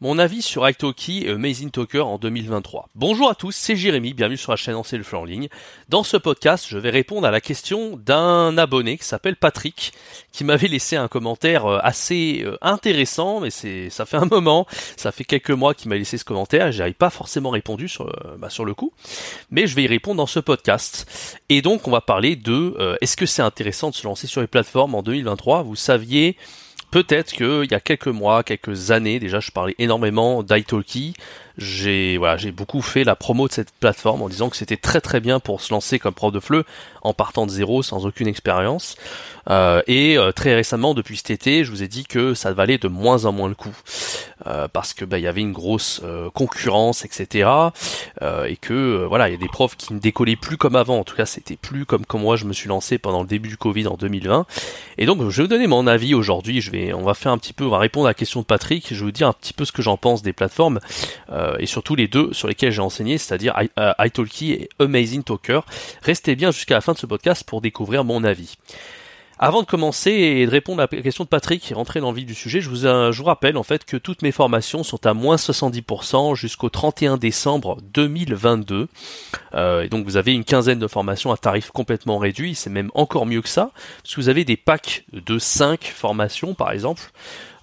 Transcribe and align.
Mon 0.00 0.20
avis 0.20 0.42
sur 0.42 0.68
italki 0.68 1.24
et 1.26 1.30
Amazing 1.30 1.72
Talker 1.72 2.02
en 2.02 2.18
2023. 2.18 2.88
Bonjour 2.94 3.28
à 3.28 3.34
tous, 3.34 3.50
c'est 3.50 3.74
Jérémy, 3.74 4.14
bienvenue 4.14 4.36
sur 4.36 4.52
la 4.52 4.56
chaîne 4.56 4.74
Lancer 4.74 4.96
le 4.96 5.02
fleur 5.02 5.22
en 5.22 5.24
ligne. 5.24 5.48
Dans 5.88 6.04
ce 6.04 6.16
podcast, 6.16 6.66
je 6.68 6.78
vais 6.78 6.90
répondre 6.90 7.26
à 7.26 7.32
la 7.32 7.40
question 7.40 7.96
d'un 7.96 8.56
abonné 8.58 8.96
qui 8.96 9.04
s'appelle 9.04 9.34
Patrick, 9.34 9.92
qui 10.30 10.44
m'avait 10.44 10.68
laissé 10.68 10.94
un 10.94 11.08
commentaire 11.08 11.66
euh, 11.66 11.80
assez 11.82 12.42
euh, 12.44 12.56
intéressant, 12.62 13.40
mais 13.40 13.50
c'est 13.50 13.90
ça 13.90 14.06
fait 14.06 14.18
un 14.18 14.26
moment, 14.26 14.68
ça 14.96 15.10
fait 15.10 15.24
quelques 15.24 15.50
mois 15.50 15.74
qu'il 15.74 15.88
m'a 15.88 15.96
laissé 15.96 16.16
ce 16.16 16.24
commentaire, 16.24 16.70
j'avais 16.70 16.92
pas 16.92 17.10
forcément 17.10 17.50
répondu 17.50 17.88
sur, 17.88 18.06
euh, 18.06 18.36
bah, 18.38 18.50
sur 18.50 18.64
le 18.64 18.74
coup, 18.74 18.92
mais 19.50 19.66
je 19.66 19.74
vais 19.74 19.82
y 19.82 19.88
répondre 19.88 20.18
dans 20.18 20.28
ce 20.28 20.38
podcast. 20.38 21.40
Et 21.48 21.60
donc 21.60 21.88
on 21.88 21.90
va 21.90 22.02
parler 22.02 22.36
de 22.36 22.96
est-ce 23.00 23.16
que 23.16 23.26
c'est 23.26 23.42
intéressant 23.42 23.90
de 23.90 23.96
se 23.96 24.06
lancer 24.06 24.28
sur 24.28 24.42
les 24.42 24.46
plateformes 24.46 24.94
en 24.94 25.02
2023 25.02 25.64
Vous 25.64 25.74
saviez 25.74 26.36
Peut-être 26.90 27.32
qu'il 27.32 27.70
y 27.70 27.74
a 27.74 27.80
quelques 27.80 28.08
mois, 28.08 28.42
quelques 28.42 28.90
années, 28.90 29.20
déjà 29.20 29.40
je 29.40 29.50
parlais 29.50 29.74
énormément 29.78 30.42
d'italki, 30.42 31.14
j'ai 31.58 32.16
voilà, 32.16 32.36
j'ai 32.36 32.52
beaucoup 32.52 32.80
fait 32.82 33.04
la 33.04 33.16
promo 33.16 33.48
de 33.48 33.52
cette 33.52 33.72
plateforme 33.72 34.22
en 34.22 34.28
disant 34.28 34.48
que 34.48 34.56
c'était 34.56 34.76
très 34.76 35.00
très 35.00 35.20
bien 35.20 35.40
pour 35.40 35.60
se 35.60 35.72
lancer 35.74 35.98
comme 35.98 36.14
prof 36.14 36.32
de 36.32 36.40
FLE 36.40 36.64
en 37.02 37.12
partant 37.12 37.46
de 37.46 37.50
zéro 37.50 37.82
sans 37.82 38.06
aucune 38.06 38.28
expérience. 38.28 38.96
Euh, 39.50 39.82
et 39.86 40.18
euh, 40.18 40.30
très 40.30 40.54
récemment, 40.54 40.94
depuis 40.94 41.16
cet 41.16 41.30
été, 41.30 41.64
je 41.64 41.70
vous 41.70 41.82
ai 41.82 41.88
dit 41.88 42.04
que 42.04 42.34
ça 42.34 42.52
valait 42.52 42.78
de 42.78 42.88
moins 42.88 43.24
en 43.24 43.32
moins 43.32 43.48
le 43.48 43.54
coup 43.54 43.74
euh, 44.46 44.68
parce 44.68 44.94
que 44.94 45.04
bah, 45.04 45.18
il 45.18 45.24
y 45.24 45.26
avait 45.26 45.40
une 45.40 45.52
grosse 45.52 46.02
concurrence, 46.34 47.04
etc. 47.04 47.48
et 48.46 48.56
que 48.56 49.04
voilà, 49.08 49.28
il 49.28 49.32
y 49.32 49.34
a 49.34 49.38
des 49.38 49.48
profs 49.48 49.76
qui 49.76 49.94
ne 49.94 49.98
décollaient 49.98 50.36
plus 50.36 50.56
comme 50.56 50.76
avant. 50.76 50.98
En 50.98 51.04
tout 51.04 51.16
cas, 51.16 51.26
c'était 51.26 51.56
plus 51.56 51.86
comme 51.86 52.06
comme 52.06 52.22
moi 52.22 52.36
je 52.36 52.44
me 52.44 52.52
suis 52.52 52.68
lancé 52.68 52.98
pendant 52.98 53.22
le 53.22 53.26
début 53.26 53.48
du 53.48 53.56
Covid 53.56 53.86
en 53.88 53.94
2020. 53.94 54.46
Et 54.98 55.06
donc, 55.06 55.20
je 55.20 55.36
vais 55.36 55.42
vous 55.44 55.48
donner 55.48 55.66
mon 55.66 55.86
avis 55.86 56.14
aujourd'hui. 56.14 56.60
Je 56.60 56.70
vais, 56.70 56.92
on 56.92 57.02
va 57.02 57.14
faire 57.14 57.32
un 57.32 57.38
petit 57.38 57.52
peu, 57.52 57.64
on 57.64 57.70
va 57.70 57.78
répondre 57.78 58.06
à 58.06 58.10
la 58.10 58.14
question 58.14 58.40
de 58.40 58.44
Patrick. 58.44 58.86
Je 58.90 58.94
vais 58.94 59.04
vous 59.04 59.12
dire 59.12 59.28
un 59.28 59.32
petit 59.32 59.52
peu 59.52 59.64
ce 59.64 59.72
que 59.72 59.82
j'en 59.82 59.96
pense 59.96 60.22
des 60.22 60.32
plateformes. 60.32 60.80
Euh, 61.30 61.47
et 61.58 61.66
surtout 61.66 61.94
les 61.94 62.08
deux 62.08 62.32
sur 62.32 62.48
lesquels 62.48 62.72
j'ai 62.72 62.82
enseigné, 62.82 63.18
c'est-à-dire 63.18 63.54
euh, 63.78 63.92
italki 64.04 64.52
et 64.52 64.68
Amazing 64.78 65.22
Talker. 65.22 65.60
Restez 66.02 66.36
bien 66.36 66.50
jusqu'à 66.50 66.74
la 66.74 66.80
fin 66.80 66.92
de 66.92 66.98
ce 66.98 67.06
podcast 67.06 67.44
pour 67.44 67.60
découvrir 67.60 68.04
mon 68.04 68.24
avis. 68.24 68.56
Avant 69.40 69.62
de 69.62 69.66
commencer 69.66 70.10
et 70.10 70.46
de 70.46 70.50
répondre 70.50 70.82
à 70.82 70.88
la 70.90 71.00
question 71.00 71.22
de 71.22 71.28
Patrick 71.28 71.70
et 71.70 71.74
rentrer 71.74 72.00
dans 72.00 72.10
le 72.10 72.16
vif 72.16 72.26
du 72.26 72.34
sujet, 72.34 72.60
je 72.60 72.68
vous, 72.68 72.86
euh, 72.86 73.12
je 73.12 73.18
vous 73.18 73.24
rappelle 73.24 73.56
en 73.56 73.62
fait 73.62 73.84
que 73.84 73.96
toutes 73.96 74.22
mes 74.22 74.32
formations 74.32 74.82
sont 74.82 75.06
à 75.06 75.14
moins 75.14 75.36
70% 75.36 76.34
jusqu'au 76.34 76.70
31 76.70 77.18
décembre 77.18 77.78
2022. 77.92 78.88
Euh, 79.54 79.82
et 79.82 79.88
donc 79.88 80.04
vous 80.06 80.16
avez 80.16 80.34
une 80.34 80.42
quinzaine 80.42 80.80
de 80.80 80.88
formations 80.88 81.30
à 81.30 81.36
tarif 81.36 81.70
complètement 81.70 82.18
réduit, 82.18 82.56
c'est 82.56 82.70
même 82.70 82.90
encore 82.94 83.26
mieux 83.26 83.40
que 83.40 83.48
ça, 83.48 83.70
parce 84.02 84.16
que 84.16 84.20
vous 84.20 84.28
avez 84.28 84.44
des 84.44 84.56
packs 84.56 85.04
de 85.12 85.38
5 85.38 85.84
formations 85.84 86.54
par 86.54 86.72
exemple. 86.72 87.12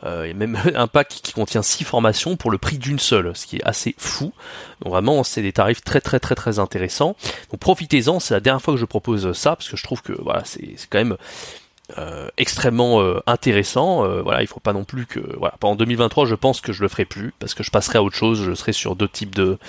Euh, 0.05 0.25
et 0.25 0.33
même 0.33 0.57
un 0.75 0.87
pack 0.87 1.09
qui 1.09 1.33
contient 1.33 1.61
6 1.61 1.83
formations 1.83 2.37
pour 2.37 2.51
le 2.51 2.57
prix 2.57 2.77
d'une 2.77 2.99
seule, 2.99 3.35
ce 3.35 3.45
qui 3.45 3.57
est 3.57 3.63
assez 3.63 3.95
fou. 3.97 4.33
Donc 4.81 4.91
vraiment, 4.91 5.23
c'est 5.23 5.41
des 5.41 5.53
tarifs 5.53 5.83
très 5.83 6.01
très 6.01 6.19
très 6.19 6.35
très 6.35 6.59
intéressants. 6.59 7.15
Donc 7.51 7.59
profitez-en, 7.59 8.19
c'est 8.19 8.33
la 8.33 8.39
dernière 8.39 8.61
fois 8.61 8.73
que 8.73 8.79
je 8.79 8.85
propose 8.85 9.31
ça, 9.33 9.55
parce 9.55 9.69
que 9.69 9.77
je 9.77 9.83
trouve 9.83 10.01
que 10.01 10.13
voilà, 10.13 10.43
c'est 10.45 10.75
quand 10.89 10.99
même 10.99 11.17
euh, 11.99 12.29
extrêmement 12.37 13.01
euh, 13.01 13.19
intéressant. 13.27 14.03
Euh, 14.05 14.23
voilà, 14.23 14.41
il 14.41 14.47
faut 14.47 14.59
pas 14.59 14.73
non 14.73 14.83
plus 14.83 15.05
que 15.05 15.19
voilà. 15.37 15.53
Pendant 15.59 15.75
2023, 15.75 16.25
je 16.25 16.33
pense 16.33 16.59
que 16.59 16.73
je 16.73 16.81
le 16.81 16.87
ferai 16.87 17.05
plus 17.05 17.31
parce 17.37 17.53
que 17.53 17.61
je 17.61 17.69
passerai 17.69 17.99
à 17.99 18.03
autre 18.03 18.15
chose. 18.15 18.41
Je 18.43 18.55
serai 18.55 18.73
sur 18.73 18.95
d'autres 18.95 19.13
types 19.13 19.35
de 19.35 19.59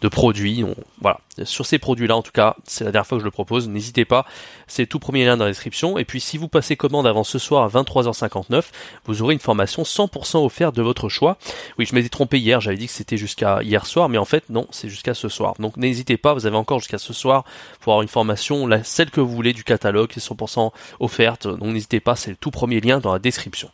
de 0.00 0.08
produits. 0.08 0.64
voilà, 1.00 1.20
sur 1.44 1.66
ces 1.66 1.78
produits-là, 1.78 2.16
en 2.16 2.22
tout 2.22 2.32
cas, 2.32 2.56
c'est 2.64 2.84
la 2.84 2.92
dernière 2.92 3.06
fois 3.06 3.18
que 3.18 3.22
je 3.22 3.26
le 3.26 3.30
propose. 3.30 3.68
N'hésitez 3.68 4.04
pas. 4.04 4.26
C'est 4.66 4.86
tout 4.86 4.98
premier 4.98 5.24
lien 5.24 5.36
dans 5.36 5.44
la 5.44 5.50
description. 5.50 5.98
Et 5.98 6.04
puis, 6.04 6.20
si 6.20 6.38
vous 6.38 6.48
passez 6.48 6.76
commande 6.76 7.06
avant 7.06 7.24
ce 7.24 7.38
soir 7.38 7.64
à 7.64 7.68
23h59, 7.68 8.64
vous 9.04 9.22
aurez 9.22 9.34
une 9.34 9.40
formation 9.40 9.82
100% 9.82 10.44
offerte 10.44 10.74
de 10.74 10.82
votre 10.82 11.08
choix. 11.08 11.36
Oui, 11.78 11.86
je 11.86 11.94
m'étais 11.94 12.08
trompé 12.08 12.38
hier. 12.38 12.60
J'avais 12.60 12.76
dit 12.76 12.86
que 12.86 12.92
c'était 12.92 13.16
jusqu'à 13.16 13.62
hier 13.62 13.86
soir, 13.86 14.08
mais 14.08 14.18
en 14.18 14.24
fait, 14.24 14.44
non, 14.48 14.66
c'est 14.70 14.88
jusqu'à 14.88 15.14
ce 15.14 15.28
soir. 15.28 15.54
Donc, 15.58 15.76
n'hésitez 15.76 16.16
pas. 16.16 16.34
Vous 16.34 16.46
avez 16.46 16.56
encore 16.56 16.78
jusqu'à 16.78 16.98
ce 16.98 17.12
soir 17.12 17.44
pour 17.80 17.92
avoir 17.92 18.02
une 18.02 18.08
formation, 18.08 18.68
celle 18.82 19.10
que 19.10 19.20
vous 19.20 19.34
voulez 19.34 19.52
du 19.52 19.64
catalogue, 19.64 20.10
c'est 20.14 20.22
100% 20.22 20.72
offerte. 21.00 21.46
Donc, 21.46 21.72
n'hésitez 21.72 22.00
pas. 22.00 22.16
C'est 22.16 22.30
le 22.30 22.36
tout 22.36 22.50
premier 22.50 22.80
lien 22.80 23.00
dans 23.00 23.12
la 23.12 23.18
description. 23.18 23.70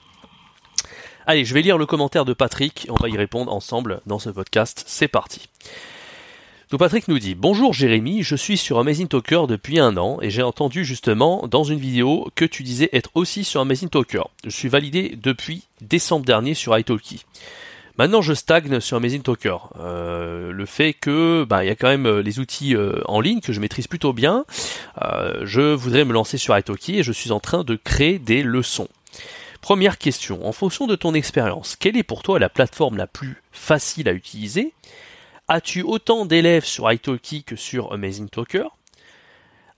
Allez, 1.29 1.45
je 1.45 1.55
vais 1.55 1.63
lire 1.63 1.77
le 1.77 1.87
commentaire 1.87 2.25
de 2.25 2.33
Patrick. 2.33 2.87
On 2.89 2.95
va 2.95 3.09
y 3.09 3.17
répondre 3.17 3.53
ensemble 3.53 4.01
dans 4.07 4.21
ce 4.21 4.31
podcast. 4.31 4.85
C'est 4.87 5.09
parti. 5.09 5.49
Donc 6.73 6.81
Patrick 6.81 7.07
nous 7.07 7.21
dit 7.21 7.37
Bonjour 7.37 7.73
Jérémy, 7.73 8.25
je 8.25 8.35
suis 8.35 8.57
sur 8.57 8.81
Amazing 8.81 9.07
Talker 9.07 9.43
depuis 9.49 9.79
un 9.79 9.97
an 9.97 10.19
et 10.21 10.31
j'ai 10.31 10.43
entendu 10.43 10.85
justement 10.85 11.47
dans 11.47 11.63
une 11.63 11.79
vidéo 11.79 12.29
que 12.35 12.45
tu 12.45 12.65
disais 12.65 12.89
être 12.93 13.11
aussi 13.15 13.45
sur 13.45 13.61
Amazing 13.61 13.89
Talker. 13.89 14.25
Je 14.43 14.51
suis 14.51 14.69
validé 14.69 15.17
depuis 15.23 15.63
décembre 15.81 16.27
dernier 16.27 16.55
sur 16.55 16.77
italki. 16.77 17.25
Maintenant, 17.99 18.21
je 18.21 18.35
stagne 18.35 18.81
sur 18.81 18.97
Amazing 18.97 19.23
Talker. 19.23 19.59
Euh, 19.79 20.51
le 20.51 20.67
fait 20.67 20.93
que, 20.93 21.47
bah, 21.49 21.65
il 21.65 21.69
y 21.69 21.71
a 21.71 21.77
quand 21.77 21.87
même 21.87 22.07
euh, 22.07 22.21
les 22.21 22.41
outils 22.41 22.75
euh, 22.75 23.01
en 23.05 23.21
ligne 23.21 23.41
que 23.41 23.53
je 23.53 23.61
maîtrise 23.61 23.87
plutôt 23.87 24.13
bien. 24.13 24.45
je 25.43 25.73
voudrais 25.73 26.05
me 26.05 26.13
lancer 26.13 26.37
sur 26.37 26.59
italki 26.59 26.99
et 26.99 27.05
je 27.05 27.13
suis 27.13 27.31
en 27.31 27.39
train 27.39 27.63
de 27.63 27.77
créer 27.77 28.19
des 28.19 28.43
leçons. 28.43 28.89
Première 29.61 29.99
question. 29.99 30.45
En 30.45 30.53
fonction 30.53 30.89
de 30.89 30.97
ton 30.97 31.15
expérience, 31.15 31.77
quelle 31.77 31.97
est 31.97 32.03
pour 32.03 32.25
toi 32.25 32.41
la 32.41 32.49
plateforme 32.49 32.97
la 32.97 33.07
plus 33.07 33.41
facile 33.53 34.09
à 34.09 34.13
utiliser? 34.13 34.73
As-tu 35.49 35.83
autant 35.83 36.27
d'élèves 36.27 36.65
sur 36.65 36.91
italki 36.91 37.45
que 37.45 37.55
sur 37.55 37.93
Amazing 37.93 38.29
Talker? 38.29 38.65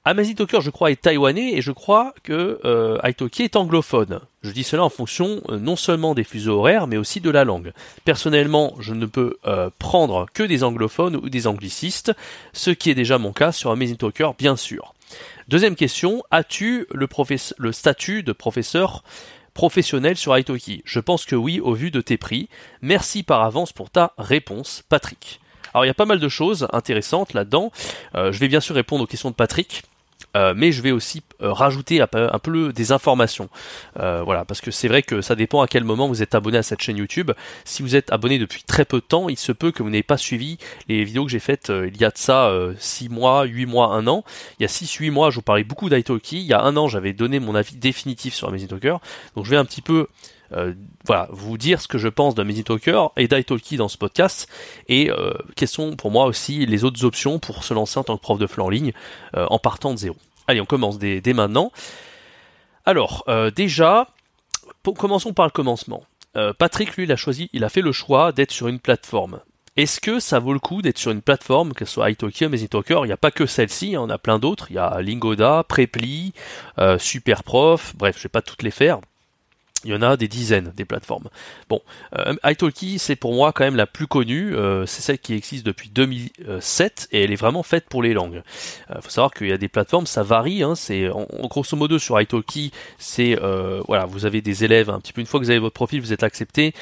Amazing 0.06 0.34
Talker, 0.34 0.62
je 0.62 0.71
crois, 0.71 0.91
est 0.91 1.03
taïwanais 1.03 1.53
et 1.53 1.61
je 1.61 1.73
crois 1.73 2.15
que 2.23 2.59
euh, 2.65 2.99
italki 3.05 3.43
est 3.43 3.55
anglophone. 3.55 4.21
Je 4.41 4.51
dis 4.53 4.65
cela 4.65 4.83
en 4.83 4.89
fonction 4.89 5.43
euh, 5.51 5.59
non 5.59 5.77
seulement 5.77 6.15
des 6.15 6.25
fuseaux 6.25 6.61
horaires, 6.61 6.87
mais 6.87 6.97
aussi 6.97 7.21
de 7.21 7.29
la 7.29 7.45
langue. 7.45 7.75
Personnellement, 8.06 8.77
je 8.81 8.95
ne 8.95 9.05
peux 9.05 9.37
euh, 9.45 9.69
prendre 9.79 10.27
que 10.33 10.43
des 10.43 10.65
anglophones 10.65 11.17
ou 11.17 11.29
des 11.29 11.47
anglicistes, 11.47 12.15
ce 12.55 12.71
qui 12.71 12.89
est 12.89 12.95
déjà 12.95 13.19
mon 13.19 13.35
cas 13.35 13.53
sur 13.53 13.71
Amazing 13.71 13.99
Talker, 13.99 14.31
bien 14.39 14.56
sûr. 14.56 14.95
Deuxième 15.49 15.77
question, 15.77 16.23
as-tu 16.31 16.87
le, 16.95 17.06
le 17.59 17.73
statut 17.73 18.23
de 18.23 18.33
professeur 18.33 19.05
professionnel 19.53 20.17
sur 20.17 20.39
italki 20.39 20.81
Je 20.87 21.00
pense 21.00 21.27
que 21.27 21.37
oui, 21.37 21.61
au 21.61 21.75
vu 21.75 21.91
de 21.91 22.00
tes 22.00 22.17
prix. 22.17 22.49
Merci 22.81 23.23
par 23.23 23.43
avance 23.43 23.75
pour 23.75 23.91
ta 23.91 24.15
réponse, 24.17 24.83
Patrick. 24.89 25.41
Alors 25.75 25.84
il 25.84 25.89
y 25.89 25.91
a 25.91 25.95
pas 25.95 26.06
mal 26.06 26.19
de 26.19 26.29
choses 26.29 26.69
intéressantes 26.73 27.34
là-dedans. 27.34 27.73
Euh, 28.15 28.33
je 28.33 28.39
vais 28.39 28.49
bien 28.49 28.61
sûr 28.61 28.75
répondre 28.75 29.05
aux 29.05 29.06
questions 29.06 29.31
de 29.31 29.34
Patrick. 29.34 29.83
Euh, 30.37 30.53
mais 30.55 30.73
je 30.73 30.83
vais 30.83 30.91
aussi 30.91 31.23
euh, 31.41 31.53
rajouter 31.53 32.03
un 32.03 32.06
peu, 32.06 32.73
des 32.73 32.93
informations. 32.93 33.49
voilà, 33.95 34.45
parce 34.45 34.61
que 34.61 34.71
c'est 34.71 34.89
vrai 34.89 35.03
que 35.03 35.21
ça 35.21 35.34
dépend 35.34 35.62
à 35.62 35.69
quel 35.69 35.84
moment 35.84 36.06
vous 36.09 36.23
êtes 36.23 36.34
abonné 36.34 36.59
à 36.59 36.62
cette 36.62 36.83
chaîne 36.83 36.97
YouTube. 36.97 37.31
Si 37.65 37.83
vous 37.83 37.97
êtes 37.97 38.12
abonné 38.12 38.39
depuis 38.39 38.62
très 38.62 38.84
peu 38.84 38.99
de 38.99 39.05
temps, 39.05 39.29
il 39.29 39.39
se 39.39 39.53
peut 39.53 39.71
que 39.71 39.83
vous 39.83 39.91
n'ayez 39.91 40.03
pas 40.03 40.17
suivi 40.17 40.59
les 40.89 41.05
vidéos 41.05 41.25
que 41.25 41.31
j'ai 41.31 41.39
faites 41.39 41.71
il 41.71 41.97
y 41.99 42.05
a 42.05 42.11
de 42.11 42.19
ça 42.19 42.53
6 42.79 43.09
mois, 43.09 43.45
8 43.45 43.67
mois, 43.67 43.95
1 43.95 44.06
an. 44.06 44.25
Il 44.59 44.65
y 44.65 44.67
a 44.67 44.69
6-8 44.69 45.11
mois, 45.11 45.31
je 45.31 45.37
vous 45.37 45.43
parlais 45.43 45.65
beaucoup 45.65 45.89
d'italki. 45.89 46.39
Il 46.39 46.47
y 46.47 46.53
a 46.53 46.62
un 46.62 46.77
an, 46.77 46.89
j'avais 46.89 47.12
donné 47.12 47.41
mon 47.41 47.55
avis 47.55 47.77
définitif 47.77 48.35
sur 48.35 48.49
Amazing 48.49 48.69
Talker. 48.69 48.97
Donc 49.35 49.45
je 49.45 49.50
vais 49.50 49.56
un 49.56 49.65
petit 49.65 49.83
peu 49.83 50.09
euh, 50.53 50.75
voilà, 51.04 51.28
vous 51.31 51.59
dire 51.59 51.81
ce 51.81 51.88
que 51.88 51.98
je 51.98 52.09
pense 52.09 52.34
d'Amazing 52.34 52.64
Talker 52.64 53.06
et 53.16 53.28
d'italki 53.28 53.76
dans 53.76 53.88
ce 53.88 53.98
podcast 53.98 54.48
et 54.88 55.10
euh, 55.10 55.32
quelles 55.56 55.69
sont 55.69 55.97
pour 55.97 56.10
moi 56.10 56.25
aussi 56.25 56.64
les 56.66 56.84
autres 56.84 57.04
options 57.04 57.38
pour 57.38 57.64
se 57.64 57.75
lancer 57.75 57.98
en 57.98 58.04
tant 58.04 58.16
que 58.16 58.22
prof 58.22 58.38
de 58.38 58.47
FLE 58.47 58.62
en 58.62 58.70
ligne 58.70 58.92
euh, 59.37 59.47
en 59.50 59.58
partant 59.58 59.92
de 59.92 59.98
zéro. 59.98 60.16
Allez, 60.47 60.60
on 60.60 60.66
commence 60.66 60.98
dès, 60.98 61.20
maintenant. 61.34 61.72
Alors, 62.87 63.26
déjà, 63.54 64.08
commençons 64.97 65.34
par 65.34 65.44
le 65.44 65.50
commencement. 65.50 66.04
Patrick, 66.58 66.97
lui, 66.97 67.04
il 67.04 67.12
a 67.12 67.16
choisi, 67.16 67.50
il 67.53 67.64
a 67.64 67.69
fait 67.69 67.82
le 67.82 67.92
choix 67.92 68.32
d'être 68.32 68.53
sur 68.53 68.66
une 68.66 68.81
plateforme. 68.81 69.41
Est-ce 69.76 70.00
que 70.00 70.20
ça 70.20 70.38
vaut 70.38 70.54
le 70.54 70.58
coup 70.58 70.81
d'être 70.81 70.97
sur 70.97 71.10
une 71.10 71.20
plateforme, 71.20 71.75
que 71.75 71.84
ce 71.84 71.92
soit 71.92 72.08
italki, 72.08 72.47
Amazing 72.47 72.69
Talker? 72.69 73.00
Il 73.03 73.08
n'y 73.08 73.12
a 73.12 73.19
pas 73.19 73.31
que 73.31 73.44
celle-ci, 73.44 73.94
hein, 73.94 74.00
on 74.00 74.08
a 74.08 74.16
plein 74.16 74.38
d'autres. 74.38 74.69
Il 74.70 74.76
y 74.76 74.78
a 74.78 75.03
Lingoda, 75.03 75.66
Preply, 75.69 76.32
Superprof, 76.97 77.94
bref, 77.94 78.16
je 78.16 78.22
vais 78.22 78.31
pas 78.31 78.41
toutes 78.41 78.62
les 78.62 78.70
faire. 78.70 79.00
Il 79.84 79.93
y 79.93 79.94
en 79.94 80.03
a 80.03 80.16
des 80.16 80.27
dizaines 80.27 80.72
des 80.77 80.84
plateformes. 80.84 81.28
Bon, 81.69 81.81
euh, 82.19 82.34
italki 82.44 82.99
c'est 82.99 83.15
pour 83.15 83.33
moi 83.33 83.53
quand 83.53 83.62
même 83.62 83.77
la 83.77 83.87
plus 83.87 84.09
connue. 84.09 84.56
Euh, 84.56 84.87
c'est 84.87 85.02
celle 85.02 85.20
qui 85.20 85.35
existe 85.35 85.64
depuis 85.64 85.88
2007 85.88 87.08
et 87.12 87.23
elle 87.23 87.31
est 87.31 87.37
vraiment 87.37 87.62
faite 87.62 87.85
pour 87.88 88.02
les 88.02 88.12
langues. 88.12 88.43
Il 88.91 88.97
euh, 88.97 89.00
faut 89.00 89.11
savoir 89.11 89.32
qu'il 89.32 89.47
y 89.47 89.52
a 89.52 89.56
des 89.56 89.69
plateformes, 89.69 90.06
ça 90.06 90.25
varie. 90.25 90.64
Hein, 90.64 90.75
c'est 90.75 91.08
en, 91.11 91.26
grosso 91.44 91.76
modo 91.76 92.00
sur 92.00 92.20
italki, 92.20 92.73
c'est 92.99 93.38
voilà, 93.87 94.05
vous 94.06 94.26
avez 94.26 94.41
des 94.43 94.64
élèves 94.64 94.91
un 94.91 94.99
petit 94.99 95.12
peu 95.12 95.20
une 95.20 95.26
fois 95.26 95.38
que 95.38 95.44
vous 95.44 95.50
avez 95.50 95.61
votre 95.61 95.75
profil, 95.75 96.00
vous 96.00 96.12
êtes 96.12 96.25
accepté. 96.25 96.75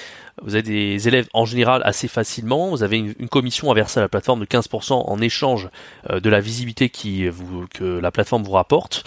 Vous 0.42 0.54
avez 0.54 0.62
des 0.62 1.08
élèves 1.08 1.28
en 1.32 1.46
général 1.46 1.80
assez 1.84 2.08
facilement. 2.08 2.68
Vous 2.68 2.82
avez 2.82 2.98
une, 2.98 3.28
commission 3.28 3.70
à 3.70 3.74
verser 3.74 4.00
à 4.00 4.02
la 4.02 4.08
plateforme 4.08 4.40
de 4.40 4.44
15% 4.44 4.92
en 4.92 5.20
échange 5.20 5.68
de 6.10 6.28
la 6.28 6.40
visibilité 6.40 6.90
qui 6.90 7.26
vous, 7.28 7.66
que 7.72 7.84
la 7.84 8.10
plateforme 8.10 8.42
vous 8.42 8.52
rapporte. 8.52 9.02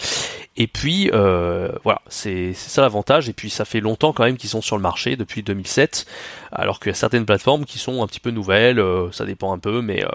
Et 0.56 0.66
puis 0.66 1.08
voilà, 1.10 2.02
c'est 2.08 2.52
ça 2.54 2.82
l'avantage. 2.82 3.28
Et 3.28 3.32
puis 3.32 3.50
ça 3.50 3.64
fait 3.64 3.79
longtemps 3.80 4.12
quand 4.12 4.24
même 4.24 4.36
qu'ils 4.36 4.50
sont 4.50 4.62
sur 4.62 4.76
le 4.76 4.82
marché 4.82 5.16
depuis 5.16 5.42
2007, 5.42 6.06
alors 6.52 6.80
qu'il 6.80 6.90
y 6.90 6.92
a 6.92 6.94
certaines 6.94 7.26
plateformes 7.26 7.64
qui 7.64 7.78
sont 7.78 8.02
un 8.02 8.06
petit 8.06 8.20
peu 8.20 8.30
nouvelles. 8.30 8.78
Euh, 8.78 9.10
ça 9.12 9.24
dépend 9.24 9.52
un 9.52 9.58
peu, 9.58 9.82
mais 9.82 10.04
euh, 10.04 10.08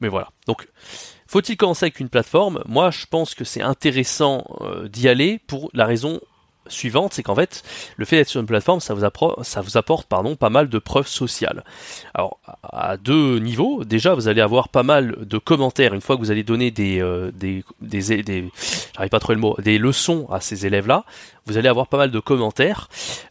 mais 0.00 0.08
voilà. 0.08 0.28
Donc 0.46 0.68
faut-il 1.26 1.56
commencer 1.56 1.86
avec 1.86 2.00
une 2.00 2.08
plateforme? 2.08 2.62
Moi, 2.66 2.90
je 2.90 3.06
pense 3.06 3.34
que 3.34 3.44
c'est 3.44 3.62
intéressant 3.62 4.44
d'y 4.88 5.08
aller 5.08 5.40
pour 5.46 5.70
la 5.72 5.84
raison 5.84 6.20
suivante, 6.68 7.14
c'est 7.14 7.22
qu'en 7.22 7.34
fait, 7.34 7.62
le 7.96 8.04
fait 8.04 8.16
d'être 8.16 8.28
sur 8.28 8.40
une 8.40 8.46
plateforme, 8.46 8.80
ça 8.80 8.94
vous, 8.94 9.04
apporte, 9.04 10.08
pardon, 10.08 10.36
pas 10.36 10.50
mal 10.50 10.68
de 10.68 10.78
preuves 10.78 11.08
sociales. 11.08 11.64
Alors, 12.14 12.38
à 12.62 12.96
deux 12.96 13.38
niveaux, 13.38 13.84
déjà, 13.84 14.14
vous 14.14 14.28
allez 14.28 14.40
avoir 14.40 14.68
pas 14.68 14.82
mal 14.82 15.16
de 15.20 15.38
commentaires 15.38 15.94
une 15.94 16.00
fois 16.00 16.16
que 16.16 16.20
vous 16.20 16.30
allez 16.30 16.44
donner 16.44 16.70
des, 16.70 17.00
euh, 17.00 17.30
des, 17.32 17.64
pas 19.10 19.18
le 19.28 19.36
mot, 19.36 19.56
des 19.58 19.78
leçons 19.78 20.26
à 20.30 20.40
ces 20.40 20.66
élèves-là. 20.66 21.04
Vous 21.46 21.56
allez 21.56 21.68
avoir 21.68 21.86
pas 21.86 21.96
mal 21.96 22.10
de 22.10 22.20
commentaires 22.20 22.88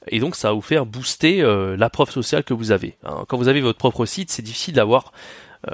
et 0.07 0.19
donc 0.19 0.35
ça 0.35 0.49
va 0.49 0.53
vous 0.53 0.61
faire 0.61 0.85
booster 0.85 1.41
euh, 1.41 1.75
la 1.77 1.89
preuve 1.89 2.09
sociale 2.09 2.43
que 2.43 2.53
vous 2.53 2.71
avez. 2.71 2.95
Hein. 3.03 3.25
Quand 3.27 3.37
vous 3.37 3.47
avez 3.47 3.61
votre 3.61 3.77
propre 3.77 4.05
site, 4.05 4.31
c'est 4.31 4.41
difficile 4.41 4.75
d'avoir 4.75 5.11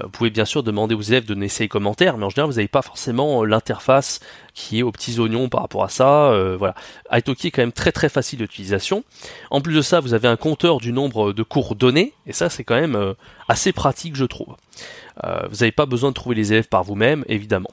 vous 0.03 0.09
pouvez 0.09 0.29
bien 0.29 0.45
sûr 0.45 0.63
demander 0.63 0.95
aux 0.95 1.01
élèves 1.01 1.25
de 1.25 1.33
laisser 1.33 1.65
les 1.65 1.67
commentaires, 1.67 2.17
mais 2.17 2.25
en 2.25 2.29
général, 2.29 2.49
vous 2.49 2.57
n'avez 2.57 2.67
pas 2.67 2.81
forcément 2.81 3.43
l'interface 3.43 4.19
qui 4.53 4.79
est 4.79 4.83
aux 4.83 4.91
petits 4.91 5.19
oignons 5.19 5.49
par 5.49 5.61
rapport 5.61 5.83
à 5.83 5.89
ça. 5.89 6.31
Euh, 6.31 6.55
voilà, 6.57 6.75
Italki 7.11 7.47
est 7.47 7.51
quand 7.51 7.61
même 7.61 7.71
très 7.71 7.91
très 7.91 8.09
facile 8.09 8.39
d'utilisation. 8.39 9.03
En 9.49 9.61
plus 9.61 9.75
de 9.75 9.81
ça, 9.81 9.99
vous 9.99 10.13
avez 10.13 10.27
un 10.27 10.37
compteur 10.37 10.79
du 10.79 10.93
nombre 10.93 11.33
de 11.33 11.43
cours 11.43 11.75
donnés, 11.75 12.13
et 12.25 12.33
ça, 12.33 12.49
c'est 12.49 12.63
quand 12.63 12.79
même 12.79 12.95
euh, 12.95 13.13
assez 13.49 13.73
pratique, 13.73 14.15
je 14.15 14.25
trouve. 14.25 14.55
vous 15.23 15.57
n'avez 15.59 15.71
pas 15.71 15.85
besoin 15.85 16.09
de 16.09 16.15
trouver 16.15 16.35
les 16.35 16.53
élèves 16.53 16.67
par 16.67 16.83
vous-même, 16.83 17.25
évidemment. 17.27 17.71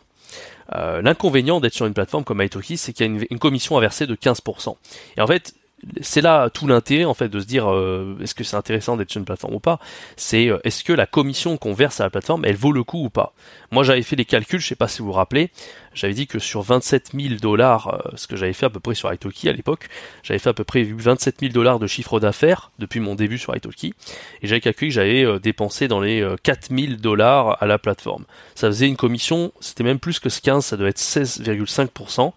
L'inconvénient 0.70 1.60
d'être 1.60 1.72
sur 1.72 1.86
une 1.86 1.94
plateforme 1.94 2.24
comme 2.24 2.42
Italki, 2.42 2.76
c'est 2.76 2.92
qu'il 2.92 3.06
y 3.06 3.08
a 3.08 3.12
une, 3.12 3.24
une, 3.30 3.38
commission 3.38 3.78
à 3.78 3.80
verser 3.80 4.06
de 4.06 4.14
15%. 4.14 4.76
Et 5.16 5.20
en 5.22 5.26
fait, 5.26 5.54
c'est 6.00 6.20
là 6.20 6.50
tout 6.50 6.66
l'intérêt 6.66 7.04
en 7.04 7.14
fait 7.14 7.28
de 7.28 7.40
se 7.40 7.46
dire 7.46 7.72
euh, 7.72 8.16
est-ce 8.20 8.34
que 8.34 8.44
c'est 8.44 8.56
intéressant 8.56 8.96
d'être 8.96 9.10
sur 9.10 9.18
une 9.18 9.24
plateforme 9.24 9.54
ou 9.54 9.60
pas? 9.60 9.78
C'est 10.16 10.48
euh, 10.48 10.58
est-ce 10.64 10.82
que 10.84 10.92
la 10.92 11.06
commission 11.06 11.56
qu'on 11.56 11.72
verse 11.72 12.00
à 12.00 12.04
la 12.04 12.10
plateforme 12.10 12.44
elle 12.44 12.56
vaut 12.56 12.72
le 12.72 12.82
coup 12.82 13.04
ou 13.04 13.10
pas? 13.10 13.32
Moi 13.70 13.84
j'avais 13.84 14.02
fait 14.02 14.16
les 14.16 14.24
calculs 14.24 14.60
je 14.60 14.66
sais 14.66 14.74
pas 14.74 14.88
si 14.88 15.00
vous 15.00 15.06
vous 15.06 15.12
rappelez 15.12 15.50
j'avais 15.94 16.14
dit 16.14 16.26
que 16.26 16.38
sur 16.38 16.62
27 16.62 17.12
000 17.14 17.34
dollars 17.40 17.88
euh, 17.88 18.10
ce 18.16 18.26
que 18.26 18.36
j'avais 18.36 18.52
fait 18.52 18.66
à 18.66 18.70
peu 18.70 18.80
près 18.80 18.94
sur 18.94 19.12
Italki 19.12 19.48
à 19.48 19.52
l'époque 19.52 19.88
j'avais 20.22 20.38
fait 20.38 20.50
à 20.50 20.54
peu 20.54 20.64
près 20.64 20.82
27 20.82 21.36
000 21.40 21.52
dollars 21.52 21.78
de 21.78 21.86
chiffre 21.86 22.18
d'affaires 22.18 22.70
depuis 22.78 23.00
mon 23.00 23.14
début 23.14 23.38
sur 23.38 23.56
Italki 23.56 23.94
et 24.42 24.46
j'avais 24.48 24.60
calculé 24.60 24.88
que 24.88 24.94
j'avais 24.94 25.38
dépensé 25.40 25.86
dans 25.86 26.00
les 26.00 26.26
4 26.42 26.74
000 26.76 26.94
dollars 26.98 27.62
à 27.62 27.66
la 27.66 27.78
plateforme. 27.78 28.24
Ça 28.54 28.68
faisait 28.68 28.88
une 28.88 28.96
commission 28.96 29.52
c'était 29.60 29.84
même 29.84 29.98
plus 29.98 30.18
que 30.18 30.28
ce 30.28 30.40
15 30.40 30.64
ça 30.64 30.76
doit 30.76 30.88
être 30.88 30.98
16,5% 30.98 32.32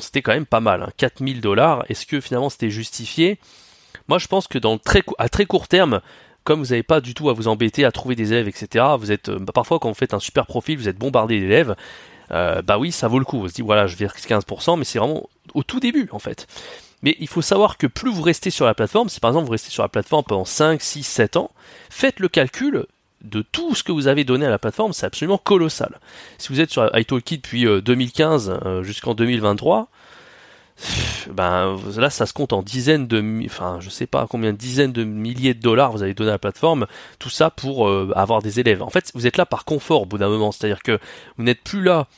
c'était 0.00 0.22
quand 0.22 0.32
même 0.32 0.46
pas 0.46 0.60
mal. 0.60 0.82
Hein. 0.82 0.90
4000 0.96 1.40
dollars, 1.40 1.84
est-ce 1.88 2.06
que 2.06 2.20
finalement 2.20 2.50
c'était 2.50 2.70
justifié? 2.70 3.38
Moi 4.08 4.18
je 4.18 4.26
pense 4.26 4.48
que 4.48 4.58
dans 4.58 4.78
à 5.18 5.28
très 5.28 5.46
court 5.46 5.68
terme, 5.68 6.00
comme 6.44 6.60
vous 6.60 6.70
n'avez 6.70 6.82
pas 6.82 7.00
du 7.00 7.14
tout 7.14 7.30
à 7.30 7.32
vous 7.32 7.48
embêter 7.48 7.84
à 7.84 7.92
trouver 7.92 8.14
des 8.14 8.32
élèves, 8.32 8.48
etc., 8.48 8.84
vous 8.98 9.10
êtes 9.10 9.30
euh, 9.30 9.38
bah, 9.38 9.52
parfois 9.54 9.78
quand 9.78 9.88
vous 9.88 9.94
faites 9.94 10.14
un 10.14 10.20
super 10.20 10.46
profil, 10.46 10.78
vous 10.78 10.88
êtes 10.88 10.98
bombardé 10.98 11.40
d'élèves, 11.40 11.74
euh, 12.30 12.62
bah 12.62 12.78
oui, 12.78 12.92
ça 12.92 13.08
vaut 13.08 13.18
le 13.18 13.24
coup. 13.24 13.38
On 13.42 13.48
se 13.48 13.54
dit 13.54 13.62
voilà, 13.62 13.86
je 13.86 13.96
vais 13.96 14.06
15%, 14.06 14.78
mais 14.78 14.84
c'est 14.84 14.98
vraiment 14.98 15.28
au 15.54 15.62
tout 15.62 15.80
début 15.80 16.08
en 16.12 16.18
fait. 16.18 16.46
Mais 17.02 17.16
il 17.20 17.28
faut 17.28 17.42
savoir 17.42 17.76
que 17.76 17.86
plus 17.86 18.10
vous 18.10 18.22
restez 18.22 18.50
sur 18.50 18.64
la 18.64 18.74
plateforme, 18.74 19.08
si 19.08 19.20
par 19.20 19.30
exemple 19.30 19.46
vous 19.46 19.52
restez 19.52 19.70
sur 19.70 19.82
la 19.82 19.88
plateforme 19.88 20.24
pendant 20.24 20.44
5, 20.44 20.80
6, 20.80 21.02
7 21.02 21.36
ans, 21.36 21.50
faites 21.90 22.18
le 22.18 22.28
calcul 22.28 22.86
de 23.24 23.42
tout 23.42 23.74
ce 23.74 23.82
que 23.82 23.92
vous 23.92 24.06
avez 24.06 24.24
donné 24.24 24.46
à 24.46 24.50
la 24.50 24.58
plateforme, 24.58 24.92
c'est 24.92 25.06
absolument 25.06 25.38
colossal. 25.38 25.98
Si 26.38 26.52
vous 26.52 26.60
êtes 26.60 26.70
sur 26.70 26.86
italki 26.96 27.36
depuis 27.38 27.64
2015 27.64 28.48
euh, 28.48 28.58
euh, 28.64 28.82
jusqu'en 28.82 29.14
2023, 29.14 29.88
ben 31.30 31.76
là 31.96 32.10
ça 32.10 32.26
se 32.26 32.32
compte 32.32 32.52
en 32.52 32.60
dizaines 32.62 33.06
de 33.06 33.22
enfin 33.46 33.78
je 33.80 33.88
sais 33.88 34.08
pas 34.08 34.26
combien 34.28 34.52
dizaines 34.52 34.92
de 34.92 35.04
milliers 35.04 35.54
de 35.54 35.60
dollars 35.60 35.92
vous 35.92 36.02
avez 36.02 36.14
donné 36.14 36.30
à 36.30 36.34
la 36.34 36.38
plateforme 36.40 36.88
tout 37.20 37.30
ça 37.30 37.50
pour 37.50 37.86
euh, 37.88 38.10
avoir 38.16 38.42
des 38.42 38.58
élèves 38.58 38.82
en 38.82 38.90
fait 38.90 39.12
vous 39.14 39.28
êtes 39.28 39.36
là 39.36 39.46
par 39.46 39.64
confort 39.64 40.02
au 40.02 40.06
bout 40.06 40.18
d'un 40.18 40.28
moment 40.28 40.50
c'est 40.50 40.64
à 40.64 40.68
dire 40.68 40.82
que 40.82 40.98
vous 41.38 41.44
n'êtes 41.44 41.62
plus 41.62 41.80
là 41.80 42.08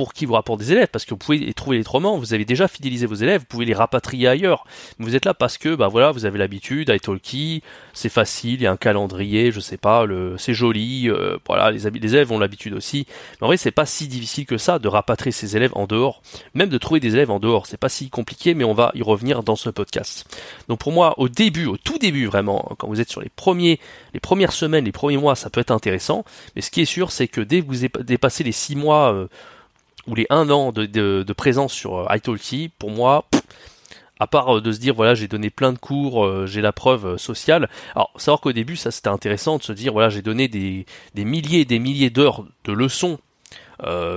pour 0.00 0.14
qui 0.14 0.24
vous 0.24 0.32
rapporte 0.32 0.60
des 0.60 0.72
élèves, 0.72 0.88
parce 0.90 1.04
que 1.04 1.10
vous 1.10 1.18
pouvez 1.18 1.52
trouver 1.52 1.76
les 1.76 1.84
trois 1.84 2.00
vous 2.00 2.32
avez 2.32 2.46
déjà 2.46 2.68
fidélisé 2.68 3.04
vos 3.04 3.16
élèves, 3.16 3.40
vous 3.42 3.46
pouvez 3.46 3.66
les 3.66 3.74
rapatrier 3.74 4.28
ailleurs. 4.28 4.64
Vous 4.98 5.14
êtes 5.14 5.26
là 5.26 5.34
parce 5.34 5.58
que, 5.58 5.74
bah 5.74 5.88
voilà, 5.88 6.10
vous 6.10 6.24
avez 6.24 6.38
l'habitude, 6.38 6.88
italki, 6.88 7.62
c'est 7.92 8.08
facile, 8.08 8.54
il 8.54 8.62
y 8.62 8.66
a 8.66 8.72
un 8.72 8.78
calendrier, 8.78 9.52
je 9.52 9.60
sais 9.60 9.76
pas, 9.76 10.06
le, 10.06 10.36
c'est 10.38 10.54
joli, 10.54 11.10
euh, 11.10 11.36
voilà, 11.46 11.70
les, 11.70 11.90
les 11.90 12.14
élèves 12.14 12.32
ont 12.32 12.38
l'habitude 12.38 12.72
aussi. 12.72 13.04
Mais 13.40 13.44
en 13.44 13.48
vrai, 13.48 13.58
c'est 13.58 13.72
pas 13.72 13.84
si 13.84 14.08
difficile 14.08 14.46
que 14.46 14.56
ça 14.56 14.78
de 14.78 14.88
rapatrier 14.88 15.32
ses 15.32 15.54
élèves 15.54 15.72
en 15.74 15.86
dehors, 15.86 16.22
même 16.54 16.70
de 16.70 16.78
trouver 16.78 16.98
des 16.98 17.12
élèves 17.12 17.30
en 17.30 17.38
dehors, 17.38 17.66
c'est 17.66 17.76
pas 17.76 17.90
si 17.90 18.08
compliqué, 18.08 18.54
mais 18.54 18.64
on 18.64 18.72
va 18.72 18.92
y 18.94 19.02
revenir 19.02 19.42
dans 19.42 19.56
ce 19.56 19.68
podcast. 19.68 20.24
Donc 20.68 20.78
pour 20.78 20.92
moi, 20.92 21.12
au 21.18 21.28
début, 21.28 21.66
au 21.66 21.76
tout 21.76 21.98
début 21.98 22.24
vraiment, 22.24 22.72
quand 22.78 22.88
vous 22.88 23.02
êtes 23.02 23.10
sur 23.10 23.20
les 23.20 23.28
premiers, 23.28 23.78
les 24.14 24.20
premières 24.20 24.52
semaines, 24.52 24.86
les 24.86 24.92
premiers 24.92 25.18
mois, 25.18 25.34
ça 25.34 25.50
peut 25.50 25.60
être 25.60 25.72
intéressant, 25.72 26.24
mais 26.56 26.62
ce 26.62 26.70
qui 26.70 26.80
est 26.80 26.86
sûr, 26.86 27.12
c'est 27.12 27.28
que 27.28 27.42
dès 27.42 27.60
que 27.60 27.66
vous 27.66 27.86
dépassez 28.02 28.44
les 28.44 28.52
six 28.52 28.76
mois, 28.76 29.12
euh, 29.12 29.28
ou 30.06 30.14
les 30.14 30.26
un 30.30 30.50
an 30.50 30.72
de, 30.72 31.32
présence 31.32 31.72
sur 31.72 31.98
euh, 31.98 32.14
italki, 32.14 32.70
pour 32.78 32.90
moi, 32.90 33.26
à 34.18 34.26
part 34.26 34.56
euh, 34.56 34.60
de 34.60 34.72
se 34.72 34.78
dire 34.78 34.94
voilà 34.94 35.14
j'ai 35.14 35.28
donné 35.28 35.50
plein 35.50 35.72
de 35.72 35.78
cours, 35.78 36.24
euh, 36.24 36.46
j'ai 36.46 36.60
la 36.60 36.72
preuve 36.72 37.16
sociale. 37.16 37.68
Alors 37.94 38.10
savoir 38.16 38.40
qu'au 38.40 38.52
début 38.52 38.76
ça 38.76 38.90
c'était 38.90 39.08
intéressant 39.08 39.58
de 39.58 39.62
se 39.62 39.72
dire 39.72 39.92
voilà 39.92 40.10
j'ai 40.10 40.22
donné 40.22 40.48
des, 40.48 40.84
milliers 41.16 41.60
et 41.60 41.64
des 41.64 41.78
milliers 41.78 42.10
d'heures 42.10 42.44
de 42.64 42.72
leçons 42.72 43.18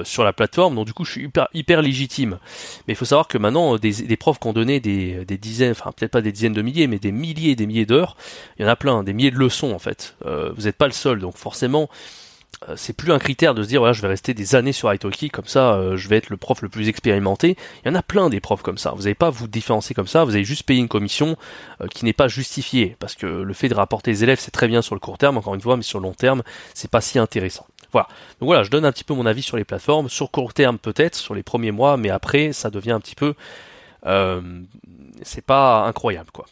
sur 0.04 0.26
la 0.26 0.34
plateforme, 0.34 0.76
donc 0.76 0.86
du 0.86 0.94
coup 0.94 1.06
je 1.06 1.12
suis 1.14 1.24
hyper, 1.24 1.48
hyper 1.54 1.82
légitime. 1.82 2.38
Mais 2.86 2.96
il 2.96 2.98
faut 2.98 3.06
savoir 3.06 3.30
que 3.30 3.38
maintenant 3.38 3.78
des, 3.78 3.94
des 3.94 4.18
profs 4.18 4.38
qui 4.38 4.48
ont 4.48 4.52
donné 4.52 4.82
des, 4.82 5.24
dizaines, 5.38 5.72
enfin 5.72 5.94
peut-être 5.94 6.12
pas 6.12 6.22
des 6.22 6.34
dizaines 6.34 6.52
de 6.52 6.62
milliers, 6.62 6.88
mais 6.88 7.00
des 7.00 7.14
milliers 7.14 7.52
et 7.52 7.56
des 7.56 7.66
milliers 7.66 7.86
d'heures, 7.86 8.18
il 8.60 8.64
y 8.64 8.66
en 8.66 8.68
a 8.68 8.76
plein, 8.76 9.04
des 9.04 9.14
milliers 9.14 9.32
de 9.32 9.38
leçons 9.38 9.72
en 9.72 9.80
fait. 9.80 10.18
vous 10.26 10.64
n'êtes 10.64 10.76
pas 10.76 10.88
le 10.88 10.92
seul, 10.92 11.20
donc 11.20 11.38
forcément 11.38 11.88
c'est 12.75 12.95
plus 12.95 13.12
un 13.12 13.19
critère 13.19 13.54
de 13.54 13.63
se 13.63 13.68
dire 13.68 13.81
voilà 13.81 13.94
je 13.94 14.01
vais 14.01 14.07
rester 14.07 14.33
des 14.33 14.56
années 14.56 14.71
sur 14.71 14.94
Italki 14.94 15.30
comme 15.30 15.45
ça 15.45 15.75
euh, 15.75 15.98
je 15.98 16.07
vais 16.07 16.18
être 16.18 16.30
le 16.30 16.38
prof 16.38 16.62
le 16.62 16.69
plus 16.69 16.88
expérimenté. 16.89 17.57
Il 17.83 17.89
y 17.89 17.92
en 17.92 17.95
a 17.95 18.04
plein 18.04 18.30
des 18.30 18.39
profs 18.39 18.62
comme 18.62 18.77
ça. 18.77 18.92
Vous 18.92 19.04
n'avez 19.04 19.15
pas 19.15 19.30
vous 19.30 19.48
différencier 19.48 19.95
comme 19.95 20.07
ça. 20.07 20.24
Vous 20.24 20.36
avez 20.36 20.44
juste 20.44 20.63
payé 20.63 20.80
une 20.80 20.88
commission 20.88 21.36
euh, 21.81 21.88
qui 21.88 22.06
n'est 22.06 22.13
pas 22.13 22.27
justifiée 22.27 22.95
parce 23.00 23.15
que 23.15 23.25
le 23.25 23.54
fait 23.54 23.69
de 23.69 23.75
rapporter 23.75 24.12
les 24.12 24.24
élèves 24.24 24.39
c'est 24.39 24.51
très 24.51 24.68
bien 24.68 24.81
sur 24.81 24.95
le 24.95 25.00
court 25.00 25.18
terme 25.18 25.38
encore 25.38 25.56
une 25.56 25.62
fois 25.62 25.77
mais 25.77 25.83
sur 25.83 26.00
le 26.00 26.04
long 26.04 26.13
terme 26.13 26.44
c'est 26.74 26.92
pas 26.92 27.01
si 27.01 27.19
intéressant. 27.19 27.65
Voilà. 27.92 28.07
Donc 28.39 28.48
voilà, 28.48 28.63
je 28.63 28.71
donne 28.71 28.86
un 28.86 28.92
petit 28.92 29.04
peu 29.04 29.13
mon 29.13 29.25
avis 29.25 29.44
sur 29.44 29.57
les 29.57 29.63
plateformes. 29.63 30.10
Sur 30.10 30.31
court 30.31 30.54
terme 30.54 30.80
peut-être 30.80 31.15
sur 31.15 31.36
les 31.36 31.44
premiers 31.44 31.71
mois, 31.71 31.98
mais 31.98 32.10
après 32.10 32.54
ça 32.54 32.69
devient 32.69 32.92
un 32.92 33.00
petit 33.00 33.15
peu 33.15 33.36
c'est 35.21 35.45
pas 35.45 35.86
incroyable 35.86 36.30
quoi. 36.31 36.45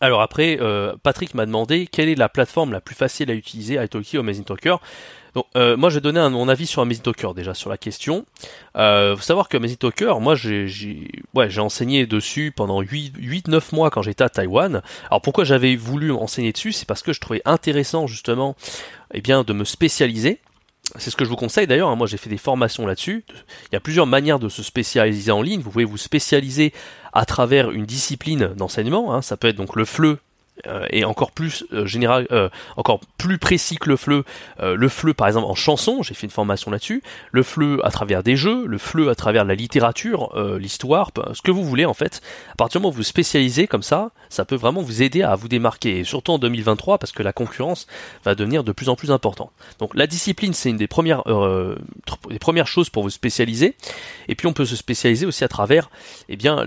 Alors 0.00 0.22
après, 0.22 0.58
Patrick 1.02 1.34
m'a 1.34 1.46
demandé 1.46 1.86
quelle 1.86 2.08
est 2.08 2.14
la 2.14 2.28
plateforme 2.28 2.72
la 2.72 2.80
plus 2.80 2.94
facile 2.94 3.30
à 3.30 3.34
utiliser, 3.34 3.82
Italki 3.82 4.16
ou 4.16 4.20
Amazing 4.20 4.44
Talker. 4.44 4.76
Donc, 5.34 5.46
euh, 5.56 5.76
moi, 5.76 5.90
j'ai 5.90 6.00
donné 6.00 6.20
mon 6.30 6.48
avis 6.48 6.66
sur 6.66 6.82
Amazing 6.82 7.02
Talker 7.02 7.28
déjà 7.34 7.54
sur 7.54 7.70
la 7.70 7.78
question. 7.78 8.24
Euh, 8.76 9.16
faut 9.16 9.22
savoir 9.22 9.48
que 9.48 9.56
Amazing 9.56 9.76
Talker, 9.76 10.14
moi, 10.20 10.34
j'ai, 10.34 11.08
ouais, 11.34 11.58
enseigné 11.58 12.06
dessus 12.06 12.52
pendant 12.54 12.82
8-9 12.82 13.74
mois 13.74 13.90
quand 13.90 14.02
j'étais 14.02 14.24
à 14.24 14.28
Taïwan. 14.28 14.82
Alors 15.10 15.22
pourquoi 15.22 15.44
j'avais 15.44 15.76
voulu 15.76 16.12
enseigner 16.12 16.52
dessus, 16.52 16.72
c'est 16.72 16.86
parce 16.86 17.02
que 17.02 17.12
je 17.12 17.20
trouvais 17.20 17.42
intéressant 17.44 18.06
justement, 18.06 18.56
eh 19.12 19.20
bien, 19.20 19.44
de 19.44 19.52
me 19.52 19.64
spécialiser. 19.64 20.40
C'est 20.96 21.10
ce 21.10 21.16
que 21.16 21.24
je 21.24 21.30
vous 21.30 21.36
conseille 21.36 21.66
d'ailleurs. 21.66 21.88
Hein. 21.88 21.96
moi, 21.96 22.06
j'ai 22.06 22.16
fait 22.16 22.30
des 22.30 22.38
formations 22.38 22.86
là-dessus. 22.86 23.24
Il 23.70 23.74
y 23.74 23.76
a 23.76 23.80
plusieurs 23.80 24.06
manières 24.06 24.38
de 24.38 24.48
se 24.48 24.62
spécialiser 24.62 25.30
en 25.30 25.42
ligne. 25.42 25.60
Vous 25.60 25.70
pouvez 25.70 25.84
vous 25.84 25.98
spécialiser 25.98 26.72
à 27.12 27.24
travers 27.24 27.70
une 27.70 27.84
discipline 27.84 28.54
d'enseignement. 28.56 29.14
Hein. 29.14 29.22
Ça 29.22 29.36
peut 29.36 29.48
être 29.48 29.56
donc 29.56 29.76
le 29.76 29.84
FLE, 29.84 30.18
euh, 30.66 30.86
et 30.90 31.04
encore 31.04 31.30
plus 31.30 31.64
euh, 31.72 31.86
général, 31.86 32.26
euh, 32.32 32.48
encore 32.76 33.00
plus 33.16 33.38
précis 33.38 33.76
que 33.76 33.88
le 33.88 33.96
fleu. 33.96 34.24
le 34.60 34.88
fleu, 34.88 35.14
par 35.14 35.26
exemple, 35.26 35.46
en 35.46 35.54
chanson, 35.54 36.02
j'ai 36.02 36.14
fait 36.14 36.26
une 36.26 36.32
formation 36.32 36.70
là-dessus. 36.70 37.02
Le 37.32 37.42
fleu 37.42 37.84
à 37.84 37.90
travers 37.90 38.22
des 38.22 38.36
jeux, 38.36 38.66
le 38.66 38.78
fleu 38.78 39.08
à 39.08 39.14
travers 39.14 39.44
la 39.44 39.54
littérature, 39.54 40.32
l'histoire, 40.58 41.10
ce 41.32 41.42
que 41.42 41.50
vous 41.50 41.64
voulez 41.64 41.84
en 41.84 41.94
fait. 41.94 42.20
À 42.52 42.54
partir 42.56 42.80
du 42.80 42.82
moment 42.82 42.94
où 42.94 42.96
vous 42.96 43.02
spécialisez 43.02 43.66
comme 43.66 43.82
ça, 43.82 44.10
ça 44.28 44.44
peut 44.44 44.56
vraiment 44.56 44.82
vous 44.82 45.02
aider 45.02 45.22
à 45.22 45.34
vous 45.34 45.48
démarquer, 45.48 46.00
et 46.00 46.04
surtout 46.04 46.32
en 46.32 46.38
2023 46.38 46.98
parce 46.98 47.12
que 47.12 47.22
la 47.22 47.32
concurrence 47.32 47.86
va 48.24 48.34
devenir 48.34 48.64
de 48.64 48.72
plus 48.72 48.88
en 48.88 48.96
plus 48.96 49.10
importante. 49.10 49.50
Donc 49.78 49.94
la 49.94 50.06
discipline, 50.06 50.52
c'est 50.52 50.70
une 50.70 50.76
des 50.76 50.88
premières, 50.88 51.22
des 52.30 52.38
premières 52.38 52.66
choses 52.66 52.90
pour 52.90 53.02
vous 53.02 53.10
spécialiser. 53.10 53.76
Et 54.28 54.34
puis 54.34 54.46
on 54.46 54.52
peut 54.52 54.66
se 54.66 54.76
spécialiser 54.76 55.26
aussi 55.26 55.44
à 55.44 55.48
travers, 55.48 55.90
eh 56.28 56.36
bien, 56.36 56.64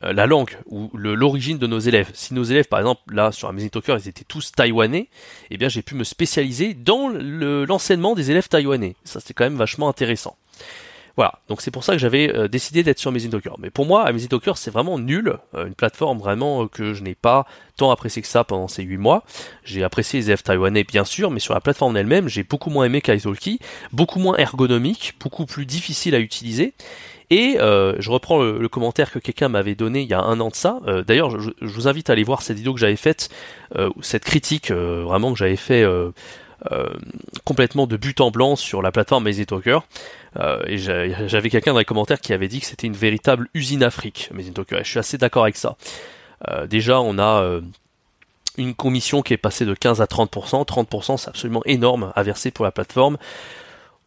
la 0.00 0.26
langue 0.26 0.58
ou 0.66 0.90
l'origine 0.94 1.58
de 1.58 1.66
nos 1.66 1.78
élèves. 1.78 2.10
Si 2.14 2.34
nos 2.34 2.44
élèves, 2.44 2.68
par 2.68 2.80
exemple 2.80 3.01
là 3.08 3.32
sur 3.32 3.48
Amazing 3.48 3.70
Talker, 3.70 3.96
ils 3.98 4.08
étaient 4.08 4.24
tous 4.24 4.52
taïwanais, 4.52 5.08
eh 5.50 5.56
bien 5.56 5.68
j'ai 5.68 5.82
pu 5.82 5.94
me 5.94 6.04
spécialiser 6.04 6.74
dans 6.74 7.08
l'enseignement 7.08 8.14
des 8.14 8.30
élèves 8.30 8.48
taïwanais. 8.48 8.96
Ça 9.04 9.20
c'est 9.20 9.34
quand 9.34 9.44
même 9.44 9.56
vachement 9.56 9.88
intéressant. 9.88 10.36
Voilà, 11.16 11.34
donc 11.48 11.60
c'est 11.60 11.70
pour 11.70 11.84
ça 11.84 11.92
que 11.92 11.98
j'avais 11.98 12.34
euh, 12.34 12.48
décidé 12.48 12.82
d'être 12.82 12.98
sur 12.98 13.10
Amazing 13.10 13.30
Talker. 13.30 13.52
Mais 13.58 13.70
pour 13.70 13.84
moi, 13.84 14.04
Amazing 14.04 14.28
Talker, 14.28 14.52
c'est 14.56 14.70
vraiment 14.70 14.98
nul, 14.98 15.36
euh, 15.54 15.66
une 15.66 15.74
plateforme 15.74 16.18
vraiment 16.18 16.64
euh, 16.64 16.66
que 16.68 16.94
je 16.94 17.02
n'ai 17.02 17.14
pas 17.14 17.46
tant 17.76 17.90
apprécié 17.90 18.22
que 18.22 18.28
ça 18.28 18.44
pendant 18.44 18.68
ces 18.68 18.82
8 18.82 18.96
mois. 18.96 19.24
J'ai 19.64 19.84
apprécié 19.84 20.20
les 20.20 20.26
élèves 20.26 20.42
taïwanais, 20.42 20.84
bien 20.84 21.04
sûr, 21.04 21.30
mais 21.30 21.40
sur 21.40 21.52
la 21.52 21.60
plateforme 21.60 21.96
elle-même, 21.96 22.28
j'ai 22.28 22.44
beaucoup 22.44 22.70
moins 22.70 22.86
aimé 22.86 23.02
qu'Italki, 23.02 23.58
beaucoup 23.92 24.18
moins 24.18 24.36
ergonomique, 24.36 25.14
beaucoup 25.20 25.44
plus 25.44 25.66
difficile 25.66 26.14
à 26.14 26.18
utiliser. 26.18 26.72
Et 27.30 27.56
je 27.58 28.10
reprends 28.10 28.42
le, 28.42 28.68
commentaire 28.68 29.10
que 29.10 29.18
quelqu'un 29.18 29.48
m'avait 29.48 29.74
donné 29.74 30.02
il 30.02 30.08
y 30.08 30.12
a 30.12 30.20
un 30.20 30.38
an 30.40 30.50
de 30.50 30.54
ça. 30.54 30.80
D'ailleurs, 31.06 31.40
je, 31.40 31.50
vous 31.62 31.88
invite 31.88 32.10
à 32.10 32.12
aller 32.12 32.24
voir 32.24 32.42
cette 32.42 32.58
vidéo 32.58 32.74
que 32.74 32.80
j'avais 32.80 32.96
faite, 32.96 33.30
cette 34.02 34.24
critique 34.24 34.70
vraiment 34.70 35.32
que 35.32 35.38
j'avais 35.38 35.56
fait 35.56 35.82
complètement 37.44 37.86
de 37.86 37.96
but 37.96 38.20
en 38.20 38.30
blanc 38.30 38.56
sur 38.56 38.82
la 38.82 38.92
plateforme 38.92 39.24
Mazy 39.24 39.46
Talker. 39.46 39.80
et 40.66 40.78
j'avais 40.78 41.50
quelqu'un 41.50 41.72
dans 41.72 41.78
les 41.78 41.84
commentaires 41.84 42.20
qui 42.20 42.32
avait 42.32 42.48
dit 42.48 42.60
que 42.60 42.66
c'était 42.66 42.86
une 42.86 42.94
véritable 42.94 43.48
usine 43.54 43.82
Afrique, 43.82 44.30
Mazy 44.32 44.52
Talker. 44.52 44.76
Et 44.76 44.84
je 44.84 44.90
suis 44.90 44.98
assez 44.98 45.18
d'accord 45.18 45.42
avec 45.42 45.56
ça. 45.56 45.76
déjà, 46.68 47.00
on 47.00 47.18
a 47.18 47.60
une 48.58 48.74
commission 48.74 49.22
qui 49.22 49.32
est 49.32 49.38
passée 49.38 49.64
de 49.64 49.74
15 49.74 50.00
à 50.00 50.06
30%. 50.06 50.66
30% 50.66 51.16
c'est 51.16 51.28
absolument 51.28 51.62
énorme 51.64 52.12
à 52.14 52.22
verser 52.22 52.50
pour 52.50 52.64
la 52.64 52.72
plateforme. 52.72 53.18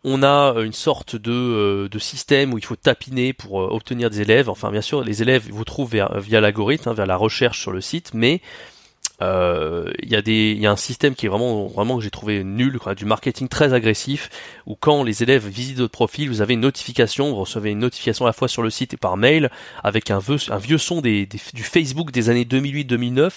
On 0.04 0.22
a 0.22 0.54
une 0.62 0.74
sorte 0.74 1.16
de, 1.16 1.32
euh, 1.32 2.00
système 2.00 2.54
où 2.54 2.60
il 2.60 2.66
faut 2.66 2.76
tapiner 2.76 3.34
pour 3.34 3.62
euh, 3.62 3.68
obtenir 3.72 4.10
des 4.10 4.22
élèves. 4.22 4.50
Enfin 4.50 4.72
bien 4.72 4.82
sûr 4.82 5.04
les 5.04 5.22
élèves 5.22 5.48
vous 5.50 5.64
trouvent 5.64 5.92
via, 5.92 6.42
l'algorithme, 6.42 6.90
hein, 6.90 6.94
vers 6.94 7.08
la 7.08 7.18
recherche 7.18 7.60
sur 7.60 7.72
le 7.72 7.82
site, 7.82 8.12
mais 8.14 8.42
euh, 9.22 9.92
il 10.04 10.10
y 10.12 10.68
a 10.68 10.72
un 10.72 10.76
système 10.76 11.16
qui 11.16 11.26
est 11.26 11.30
vraiment 11.30 11.68
vraiment 11.68 11.98
que 11.98 12.04
j'ai 12.04 12.10
trouvé 12.10 12.44
nul 12.44 12.78
du 12.98 13.06
marketing 13.06 13.48
très 13.48 13.74
agressif 13.74 14.30
où 14.66 14.76
quand 14.76 15.04
les 15.04 15.24
élèves 15.24 15.48
visitent 15.48 15.78
votre 15.78 15.94
profil 15.94 16.28
vous 16.28 16.42
avez 16.42 16.56
une 16.56 16.62
notification 16.62 17.30
vous 17.30 17.38
recevez 17.38 17.72
une 17.72 17.80
notification 17.80 18.26
à 18.26 18.30
la 18.30 18.34
fois 18.34 18.50
sur 18.50 18.62
le 18.62 18.70
site 18.70 18.94
et 18.94 18.98
par 18.98 19.16
mail 19.16 19.50
avec 19.84 20.12
un 20.12 20.20
vieux, 20.20 20.78
son 20.78 21.02
du 21.02 21.64
Facebook 21.64 22.12
des 22.12 22.30
années 22.30 22.44
2008-2009 22.44 23.32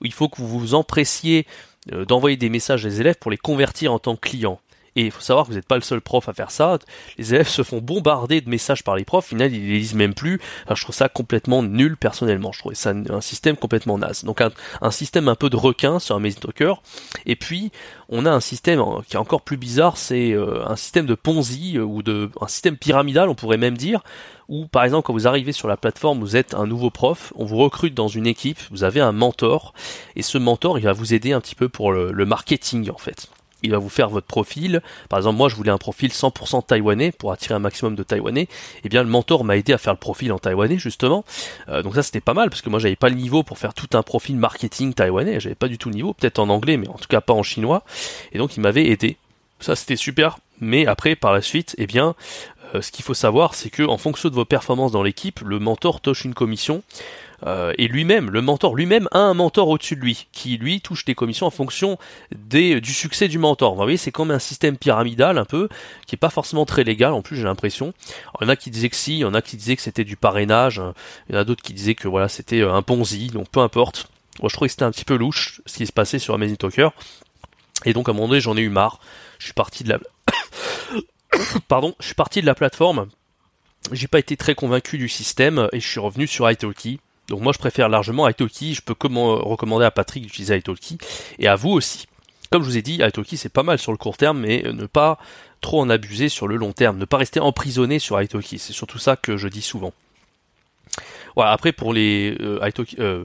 où 0.00 0.04
il 0.04 0.12
faut 0.12 0.28
que 0.28 0.36
vous 0.40 0.46
vous 0.46 0.74
empressiez 0.74 1.46
euh, 1.92 2.04
d'envoyer 2.04 2.36
des 2.36 2.48
messages 2.48 2.86
à 2.86 2.88
des 2.88 3.00
élèves 3.00 3.16
pour 3.20 3.32
les 3.32 3.36
convertir 3.36 3.92
en 3.92 3.98
tant 3.98 4.14
que 4.14 4.28
clients 4.28 4.60
et 4.96 5.04
il 5.04 5.10
faut 5.10 5.20
savoir 5.20 5.44
que 5.44 5.50
vous 5.50 5.56
n'êtes 5.56 5.68
pas 5.68 5.76
le 5.76 5.82
seul 5.82 6.00
prof 6.00 6.26
à 6.28 6.32
faire 6.32 6.50
ça. 6.50 6.78
Les 7.18 7.34
élèves 7.34 7.48
se 7.48 7.62
font 7.62 7.78
bombarder 7.78 8.40
de 8.40 8.48
messages 8.48 8.82
par 8.82 8.96
les 8.96 9.04
profs. 9.04 9.26
Au 9.26 9.28
final, 9.28 9.52
ils 9.54 9.60
les 9.60 9.78
lisent 9.78 9.94
même 9.94 10.14
plus. 10.14 10.40
je 10.74 10.82
trouve 10.82 10.94
ça 10.94 11.10
complètement 11.10 11.62
nul 11.62 11.98
personnellement. 11.98 12.50
Je 12.52 12.60
trouvais 12.60 12.74
ça 12.74 12.94
un 13.10 13.20
système 13.20 13.56
complètement 13.56 13.98
naze. 13.98 14.24
Donc 14.24 14.40
un, 14.40 14.90
système 14.90 15.28
un 15.28 15.34
peu 15.34 15.50
de 15.50 15.56
requin 15.56 15.98
sur 15.98 16.16
Amazing 16.16 16.40
Talker. 16.40 16.74
Et 17.26 17.36
puis 17.36 17.70
on 18.08 18.24
a 18.24 18.30
un 18.30 18.40
système 18.40 18.82
qui 19.06 19.16
est 19.16 19.18
encore 19.18 19.42
plus 19.42 19.58
bizarre. 19.58 19.98
C'est 19.98 20.32
euh, 20.32 20.66
un 20.66 20.76
système 20.76 21.04
de 21.04 21.14
Ponzi 21.14 21.76
euh, 21.76 21.82
ou 21.82 22.02
de 22.02 22.30
un 22.40 22.48
système 22.48 22.78
pyramidal, 22.78 23.28
on 23.28 23.34
pourrait 23.34 23.58
même 23.58 23.76
dire. 23.76 24.02
Où 24.48 24.66
par 24.66 24.84
exemple 24.84 25.06
quand 25.06 25.12
vous 25.12 25.28
arrivez 25.28 25.52
sur 25.52 25.68
la 25.68 25.76
plateforme, 25.76 26.20
vous 26.20 26.36
êtes 26.36 26.54
un 26.54 26.66
nouveau 26.66 26.88
prof, 26.88 27.34
on 27.36 27.44
vous 27.44 27.56
recrute 27.56 27.94
dans 27.94 28.08
une 28.08 28.26
équipe, 28.26 28.60
vous 28.70 28.84
avez 28.84 29.00
un 29.00 29.12
mentor 29.12 29.74
et 30.14 30.22
ce 30.22 30.38
mentor 30.38 30.78
il 30.78 30.84
va 30.84 30.92
vous 30.92 31.12
aider 31.12 31.32
un 31.32 31.40
petit 31.40 31.56
peu 31.56 31.68
pour 31.68 31.90
le 31.90 32.24
marketing 32.24 32.88
en 32.90 32.98
fait 32.98 33.28
il 33.66 33.72
va 33.72 33.78
vous 33.78 33.88
faire 33.88 34.08
votre 34.08 34.26
profil. 34.26 34.80
Par 35.08 35.18
exemple, 35.18 35.36
moi, 35.36 35.48
je 35.48 35.54
voulais 35.54 35.70
un 35.70 35.78
profil 35.78 36.10
100% 36.10 36.66
taïwanais 36.66 37.12
pour 37.12 37.32
attirer 37.32 37.54
un 37.54 37.58
maximum 37.58 37.94
de 37.94 38.02
taïwanais. 38.02 38.42
Et 38.42 38.48
eh 38.84 38.88
bien, 38.88 39.02
le 39.02 39.08
mentor 39.08 39.44
m'a 39.44 39.56
aidé 39.56 39.72
à 39.72 39.78
faire 39.78 39.92
le 39.92 39.98
profil 39.98 40.32
en 40.32 40.38
taïwanais, 40.38 40.78
justement. 40.78 41.24
Euh, 41.68 41.82
donc 41.82 41.94
ça, 41.94 42.02
c'était 42.02 42.20
pas 42.20 42.34
mal 42.34 42.48
parce 42.48 42.62
que 42.62 42.70
moi, 42.70 42.78
j'avais 42.78 42.96
pas 42.96 43.08
le 43.08 43.16
niveau 43.16 43.42
pour 43.42 43.58
faire 43.58 43.74
tout 43.74 43.88
un 43.96 44.02
profil 44.02 44.36
marketing 44.36 44.94
taïwanais. 44.94 45.40
J'avais 45.40 45.54
pas 45.54 45.68
du 45.68 45.78
tout 45.78 45.90
le 45.90 45.94
niveau, 45.94 46.14
peut-être 46.14 46.38
en 46.38 46.48
anglais, 46.48 46.76
mais 46.76 46.88
en 46.88 46.94
tout 46.94 47.08
cas 47.08 47.20
pas 47.20 47.34
en 47.34 47.42
chinois. 47.42 47.82
Et 48.32 48.38
donc, 48.38 48.56
il 48.56 48.60
m'avait 48.60 48.86
aidé. 48.86 49.16
Ça, 49.60 49.76
c'était 49.76 49.96
super. 49.96 50.38
Mais 50.60 50.86
après, 50.86 51.16
par 51.16 51.32
la 51.32 51.42
suite, 51.42 51.74
eh 51.78 51.86
bien, 51.86 52.14
euh, 52.74 52.82
ce 52.82 52.90
qu'il 52.90 53.04
faut 53.04 53.14
savoir, 53.14 53.54
c'est 53.54 53.70
que 53.70 53.82
en 53.82 53.98
fonction 53.98 54.28
de 54.28 54.34
vos 54.34 54.44
performances 54.44 54.92
dans 54.92 55.02
l'équipe, 55.02 55.40
le 55.40 55.58
mentor 55.58 56.00
touche 56.00 56.24
une 56.24 56.34
commission. 56.34 56.82
Euh, 57.44 57.72
et 57.78 57.88
lui-même, 57.88 58.30
le 58.30 58.40
mentor 58.40 58.74
lui-même 58.74 59.08
a 59.10 59.18
un 59.18 59.34
mentor 59.34 59.68
au-dessus 59.68 59.96
de 59.96 60.00
lui, 60.00 60.28
qui 60.32 60.56
lui 60.56 60.80
touche 60.80 61.04
des 61.04 61.14
commissions 61.14 61.46
en 61.46 61.50
fonction 61.50 61.98
des, 62.34 62.80
du 62.80 62.92
succès 62.92 63.28
du 63.28 63.38
mentor. 63.38 63.74
Vous 63.74 63.82
voyez, 63.82 63.96
c'est 63.96 64.12
comme 64.12 64.30
un 64.30 64.38
système 64.38 64.76
pyramidal 64.76 65.38
un 65.38 65.44
peu, 65.44 65.68
qui 66.06 66.14
est 66.14 66.18
pas 66.18 66.30
forcément 66.30 66.64
très 66.64 66.84
légal 66.84 67.12
en 67.12 67.22
plus 67.22 67.36
j'ai 67.36 67.44
l'impression. 67.44 67.92
Il 68.40 68.44
y 68.44 68.46
en 68.46 68.48
a 68.48 68.56
qui 68.56 68.70
disaient 68.70 68.88
que 68.88 68.96
si, 68.96 69.14
il 69.16 69.20
y 69.20 69.24
en 69.24 69.34
a 69.34 69.42
qui 69.42 69.56
disaient 69.56 69.76
que 69.76 69.82
c'était 69.82 70.04
du 70.04 70.16
parrainage, 70.16 70.80
il 71.28 71.34
y 71.34 71.38
en 71.38 71.40
a 71.40 71.44
d'autres 71.44 71.62
qui 71.62 71.72
disaient 71.72 71.94
que 71.94 72.08
voilà 72.08 72.28
c'était 72.28 72.60
euh, 72.60 72.72
un 72.72 72.82
ponzi, 72.82 73.28
donc 73.28 73.48
peu 73.50 73.60
importe. 73.60 74.08
Moi 74.40 74.48
je 74.48 74.54
trouvais 74.54 74.68
que 74.68 74.72
c'était 74.72 74.84
un 74.84 74.90
petit 74.90 75.04
peu 75.04 75.16
louche 75.16 75.60
ce 75.66 75.76
qui 75.78 75.86
se 75.86 75.92
passait 75.92 76.18
sur 76.18 76.34
Amazing 76.34 76.56
Talker. 76.56 76.88
Et 77.84 77.92
donc 77.92 78.08
à 78.08 78.12
un 78.12 78.14
moment 78.14 78.28
donné 78.28 78.40
j'en 78.40 78.56
ai 78.56 78.62
eu 78.62 78.70
marre. 78.70 79.00
Je 79.38 79.44
suis 79.44 79.54
parti 79.54 79.84
de 79.84 79.90
la... 79.90 79.98
Pardon, 81.68 81.94
je 82.00 82.06
suis 82.06 82.14
parti 82.14 82.40
de 82.40 82.46
la 82.46 82.54
plateforme 82.54 83.08
j'ai 83.92 84.08
pas 84.08 84.18
été 84.18 84.36
très 84.36 84.54
convaincu 84.56 84.98
du 84.98 85.08
système 85.08 85.68
et 85.72 85.78
je 85.78 85.88
suis 85.88 86.00
revenu 86.00 86.26
sur 86.26 86.50
italki 86.50 86.98
donc 87.28 87.40
moi 87.40 87.52
je 87.52 87.58
préfère 87.58 87.88
largement 87.88 88.28
Italki, 88.28 88.74
je 88.74 88.82
peux 88.82 88.94
recommander 88.94 89.84
à 89.84 89.90
Patrick 89.90 90.24
d'utiliser 90.24 90.56
Italki 90.56 90.98
et 91.38 91.48
à 91.48 91.56
vous 91.56 91.70
aussi. 91.70 92.06
Comme 92.50 92.62
je 92.62 92.68
vous 92.68 92.76
ai 92.76 92.82
dit, 92.82 93.00
Italki 93.02 93.36
c'est 93.36 93.52
pas 93.52 93.62
mal 93.62 93.78
sur 93.78 93.92
le 93.92 93.98
court 93.98 94.16
terme, 94.16 94.40
mais 94.40 94.62
ne 94.62 94.86
pas 94.86 95.18
trop 95.60 95.80
en 95.80 95.90
abuser 95.90 96.28
sur 96.28 96.46
le 96.46 96.56
long 96.56 96.72
terme, 96.72 96.98
ne 96.98 97.04
pas 97.04 97.16
rester 97.16 97.40
emprisonné 97.40 97.98
sur 97.98 98.20
Italki, 98.20 98.58
c'est 98.58 98.72
surtout 98.72 98.98
ça 98.98 99.16
que 99.16 99.36
je 99.36 99.48
dis 99.48 99.62
souvent. 99.62 99.92
Voilà, 101.34 101.52
après 101.52 101.72
pour 101.72 101.92
les 101.92 102.36
euh, 102.40 102.60
euh, 102.98 103.24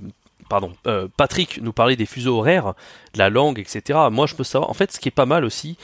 pardon, 0.52 0.74
euh, 0.86 1.08
Patrick 1.16 1.62
nous 1.62 1.72
parlait 1.72 1.96
des 1.96 2.06
fuseaux 2.06 2.38
horaires, 2.40 2.74
la 3.16 3.30
langue, 3.30 3.60
etc. 3.60 4.00
Moi 4.12 4.26
je 4.26 4.36
peux 4.36 4.44
savoir, 4.44 4.70
en 4.70 4.74
fait 4.74 4.92
ce 4.92 5.00
qui 5.00 5.10
est 5.10 5.12
pas 5.12 5.26
mal 5.26 5.46
aussi, 5.46 5.78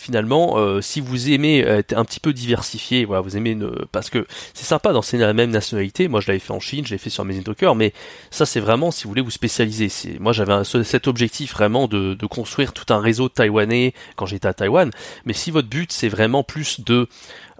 finalement, 0.00 0.56
euh, 0.56 0.80
si 0.80 1.00
vous 1.00 1.30
aimez 1.30 1.58
être 1.58 1.92
un 1.92 2.04
petit 2.04 2.20
peu 2.20 2.32
diversifié, 2.32 3.04
voilà, 3.04 3.20
vous 3.20 3.36
aimez 3.36 3.56
parce 3.92 4.08
que 4.08 4.26
c'est 4.54 4.64
sympa 4.64 4.92
d'enseigner 4.92 5.24
la 5.24 5.34
même 5.34 5.50
nationalité. 5.50 6.08
Moi, 6.08 6.20
je 6.20 6.28
l'avais 6.28 6.38
fait 6.38 6.52
en 6.52 6.60
Chine, 6.60 6.86
je 6.86 6.92
l'ai 6.92 6.98
fait 6.98 7.10
sur 7.10 7.22
Amazing 7.22 7.42
Talker, 7.42 7.72
mais 7.76 7.92
ça, 8.30 8.46
c'est 8.46 8.60
vraiment 8.60 8.90
si 8.90 9.04
vous 9.04 9.10
voulez 9.10 9.20
vous 9.20 9.30
spécialiser. 9.30 9.90
Moi, 10.18 10.32
j'avais 10.32 10.64
cet 10.64 11.06
objectif 11.06 11.52
vraiment 11.52 11.86
de, 11.86 12.16
construire 12.26 12.72
tout 12.72 12.92
un 12.94 13.00
réseau 13.00 13.28
taïwanais 13.28 13.92
quand 14.16 14.24
j'étais 14.24 14.46
à 14.46 14.54
Taïwan. 14.54 14.90
Mais 15.26 15.32
si 15.32 15.50
votre 15.50 15.68
but 15.68 15.92
c'est 15.92 16.08
vraiment 16.08 16.44
plus 16.44 16.80
de 16.80 17.08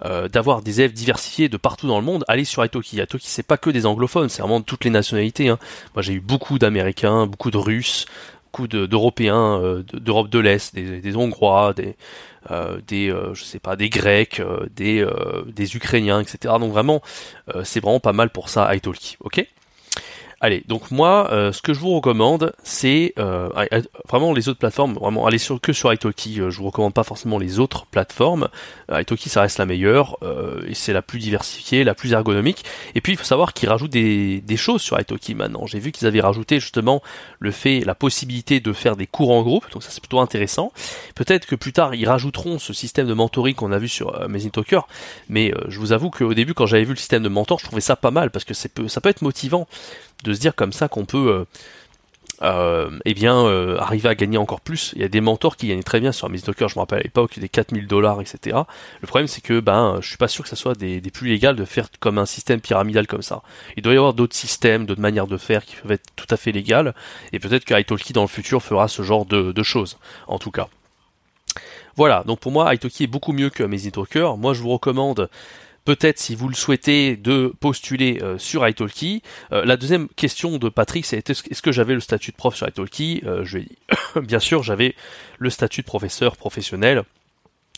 euh, 0.05 0.29
d'avoir 0.29 0.63
des 0.63 0.81
élèves 0.81 0.93
diversifiés 0.93 1.49
de 1.49 1.57
partout 1.57 1.87
dans 1.87 1.99
le 1.99 2.05
monde, 2.05 2.25
allez 2.29 2.45
sur 2.45 2.65
Italki. 2.65 2.97
Italki, 2.97 3.29
c'est 3.29 3.43
pas 3.43 3.59
que 3.59 3.69
des 3.69 3.85
anglophones, 3.85 4.31
c'est 4.31 4.41
vraiment 4.41 4.63
toutes 4.63 4.85
les 4.85 4.91
nationalités. 4.91 5.49
Hein. 5.49 5.59
Moi, 5.95 6.03
j'ai 6.03 6.15
eu 6.15 6.21
beaucoup 6.21 6.59
d'Américains, 6.59 7.27
beaucoup 7.27 7.51
de 7.51 7.59
Russes, 7.59 8.07
beaucoup 8.51 8.67
d'Européens, 8.67 9.61
euh, 9.63 9.83
d'Europe 9.93 10.29
de 10.29 10.39
l'Est, 10.41 10.75
des, 10.75 11.17
Hongrois, 11.17 11.73
des 11.73 11.97
euh, 12.51 12.81
euh, 12.93 13.35
je 13.35 13.45
sais 13.45 13.61
pas 13.61 13.77
des 13.77 13.89
Grecs, 13.89 14.43
des 14.75 15.07
des 15.47 15.77
Ukrainiens, 15.77 16.21
etc. 16.21 16.55
Donc 16.59 16.73
vraiment 16.73 17.01
c'est 17.63 17.81
vraiment 17.81 18.01
pas 18.01 18.13
mal 18.13 18.31
pour 18.31 18.49
ça 18.49 18.75
italki, 18.75 19.17
ok? 19.21 19.47
Allez, 20.43 20.65
donc 20.67 20.91
moi, 20.91 21.31
euh, 21.33 21.53
ce 21.53 21.61
que 21.61 21.75
je 21.75 21.81
vous 21.81 21.95
recommande, 21.95 22.55
c'est 22.63 23.13
euh, 23.19 23.51
vraiment 24.09 24.33
les 24.33 24.49
autres 24.49 24.59
plateformes, 24.59 24.95
vraiment 24.95 25.27
aller 25.27 25.37
sur, 25.37 25.61
que 25.61 25.75
sur 25.75 25.93
Italki. 25.93 26.41
Euh, 26.41 26.49
je 26.49 26.57
vous 26.61 26.65
recommande 26.65 26.95
pas 26.95 27.05
forcément 27.05 27.39
les 27.39 27.59
autres 27.59 27.85
plateformes. 27.85 28.49
Italki, 28.91 29.29
ça 29.29 29.43
reste 29.43 29.59
la 29.59 29.67
meilleure 29.67 30.17
et 30.67 30.75
c'est 30.75 30.93
la 30.93 31.03
plus 31.03 31.19
diversifiée, 31.19 31.85
la 31.85 31.95
plus 31.95 32.13
ergonomique. 32.13 32.65
Et 32.95 33.01
puis 33.01 33.13
il 33.13 33.17
faut 33.17 33.25
savoir 33.25 33.53
qu'ils 33.53 33.69
rajoutent 33.69 33.91
des, 33.91 34.57
choses 34.57 34.81
sur 34.81 34.99
Italki 34.99 35.35
maintenant. 35.35 35.67
J'ai 35.67 35.79
vu 35.79 35.93
qu'ils 35.93 36.09
avaient 36.09 36.21
rajouté 36.21 36.59
justement 36.59 37.03
le 37.39 37.51
fait, 37.51 37.81
la 37.81 37.95
possibilité 37.95 38.61
de 38.61 38.73
faire 38.73 38.97
des 38.97 39.07
cours 39.07 39.31
en 39.31 39.43
groupe, 39.43 39.71
donc 39.71 39.83
ça 39.83 39.91
c'est 39.91 40.01
plutôt 40.01 40.21
intéressant. 40.21 40.73
Peut-être 41.15 41.47
que 41.47 41.55
plus 41.55 41.73
tard 41.73 41.95
ils 41.95 42.09
rajouteront 42.09 42.59
ce 42.59 42.73
système 42.73 43.07
de 43.07 43.15
mentoring 43.15 43.55
qu'on 43.55 43.73
a 43.73 43.79
vu 43.79 43.89
sur 43.89 44.21
Amazing 44.21 44.51
Talker, 44.51 44.81
mais 45.29 45.53
je 45.69 45.79
vous 45.79 45.93
avoue 45.93 46.11
qu'au 46.11 46.35
début 46.35 46.55
quand 46.55 46.67
j'avais 46.67 46.85
vu 46.85 46.91
le 46.91 46.99
système 46.99 47.23
de 47.23 47.29
mentor, 47.29 47.61
je 47.61 47.67
trouvais 47.67 47.81
ça 47.81 47.95
pas 47.95 48.11
mal 48.11 48.31
parce 48.31 48.45
que 48.45 48.55
ça 48.55 48.69
peut 49.01 49.09
être 49.09 49.23
motivant 49.23 49.69
de 50.25 50.35
se 50.35 50.41
dire 50.41 50.55
comme 50.55 50.73
ça 50.73 50.89
qu'on 50.89 51.05
peut 51.05 51.31
euh, 51.31 51.45
euh, 52.43 52.91
eh 53.05 53.13
bien 53.13 53.37
euh, 53.37 53.77
arriver 53.79 54.09
à 54.09 54.15
gagner 54.15 54.39
encore 54.39 54.63
plus. 54.63 54.93
Il 54.97 55.03
y 55.03 55.05
a 55.05 55.09
des 55.09 55.21
mentors 55.21 55.57
qui 55.57 55.69
gagnent 55.69 55.83
très 55.83 56.01
bien 56.01 56.11
sur 56.11 56.31
Miss 56.31 56.43
Docker, 56.43 56.71
je 56.71 56.77
me 56.77 56.81
rappelle 56.81 57.01
à 57.01 57.03
l'époque, 57.03 57.39
des 57.39 57.51
4000 57.51 57.87
dollars, 57.87 58.21
etc. 58.23 58.57
Le 59.03 59.07
problème 59.07 59.27
c'est 59.27 59.43
que 59.43 59.61
ben 59.61 59.99
je 60.01 60.09
suis 60.09 60.17
pas 60.17 60.29
sûr 60.29 60.45
que 60.45 60.49
ça 60.49 60.57
soit 60.57 60.75
des, 60.75 61.03
plus 61.03 61.29
légal 61.29 61.55
de 61.55 61.65
faire 61.67 61.89
comme 62.01 62.17
un 62.17 62.25
système 62.25 62.61
pyramidal 62.61 63.07
comme 63.07 63.21
ça. 63.21 63.43
Il 63.77 63.83
doit 63.83 63.93
y 63.93 63.97
avoir 63.97 64.15
d'autres 64.15 64.37
systèmes, 64.37 64.87
d'autres 64.87 65.03
manières 65.03 65.27
de 65.27 65.37
faire 65.37 65.65
qui 65.67 65.77
peuvent 65.77 65.93
être 65.93 66.07
tout 66.17 66.27
à 66.31 66.39
fait 66.39 66.53
légales, 66.53 66.95
et 67.33 67.39
peut-être 67.39 67.67
que 67.67 67.79
Italki 67.79 68.15
dans 68.15 68.23
le 68.23 68.29
futur 68.29 68.63
fera 68.63 68.89
ce 68.89 69.03
genre 69.03 69.27
de, 69.27 69.63
choses, 69.63 69.99
en 70.27 70.39
tout 70.39 70.51
cas. 70.51 70.69
Voilà, 71.97 72.25
donc 72.27 72.41
pour 72.41 72.53
moi 72.53 72.75
Italki 72.75 73.05
est 73.05 73.07
beaucoup 73.07 73.33
mieux 73.33 73.51
que 73.51 73.65
Amazing. 73.65 73.93
Moi 74.39 74.55
je 74.55 74.63
vous 74.63 74.71
recommande 74.71 75.29
peut-être 75.85 76.19
si 76.19 76.35
vous 76.35 76.49
le 76.49 76.55
souhaitez 76.55 77.17
de 77.17 77.53
postuler 77.61 78.19
euh, 78.23 78.39
sur 78.39 78.67
italki. 78.67 79.23
Euh, 79.53 79.65
la 79.65 79.77
deuxième 79.77 80.09
question 80.09 80.59
de 80.59 80.69
Patrick, 80.69 81.07
c'est 81.07 81.29
est-ce 81.29 81.63
que 81.63 81.73
j'avais 81.73 81.95
le 81.95 82.01
statut 82.01 82.31
de 82.33 82.37
prof 82.37 82.55
sur 82.55 82.69
italki? 82.69 83.23
Euh, 83.27 83.45
Je 83.45 83.59
lui 83.59 83.69
bien 84.23 84.39
sûr, 84.39 84.63
j'avais 84.63 84.95
le 85.39 85.51
statut 85.51 85.83
de 85.83 85.87
professeur 85.87 86.37
professionnel 86.37 87.05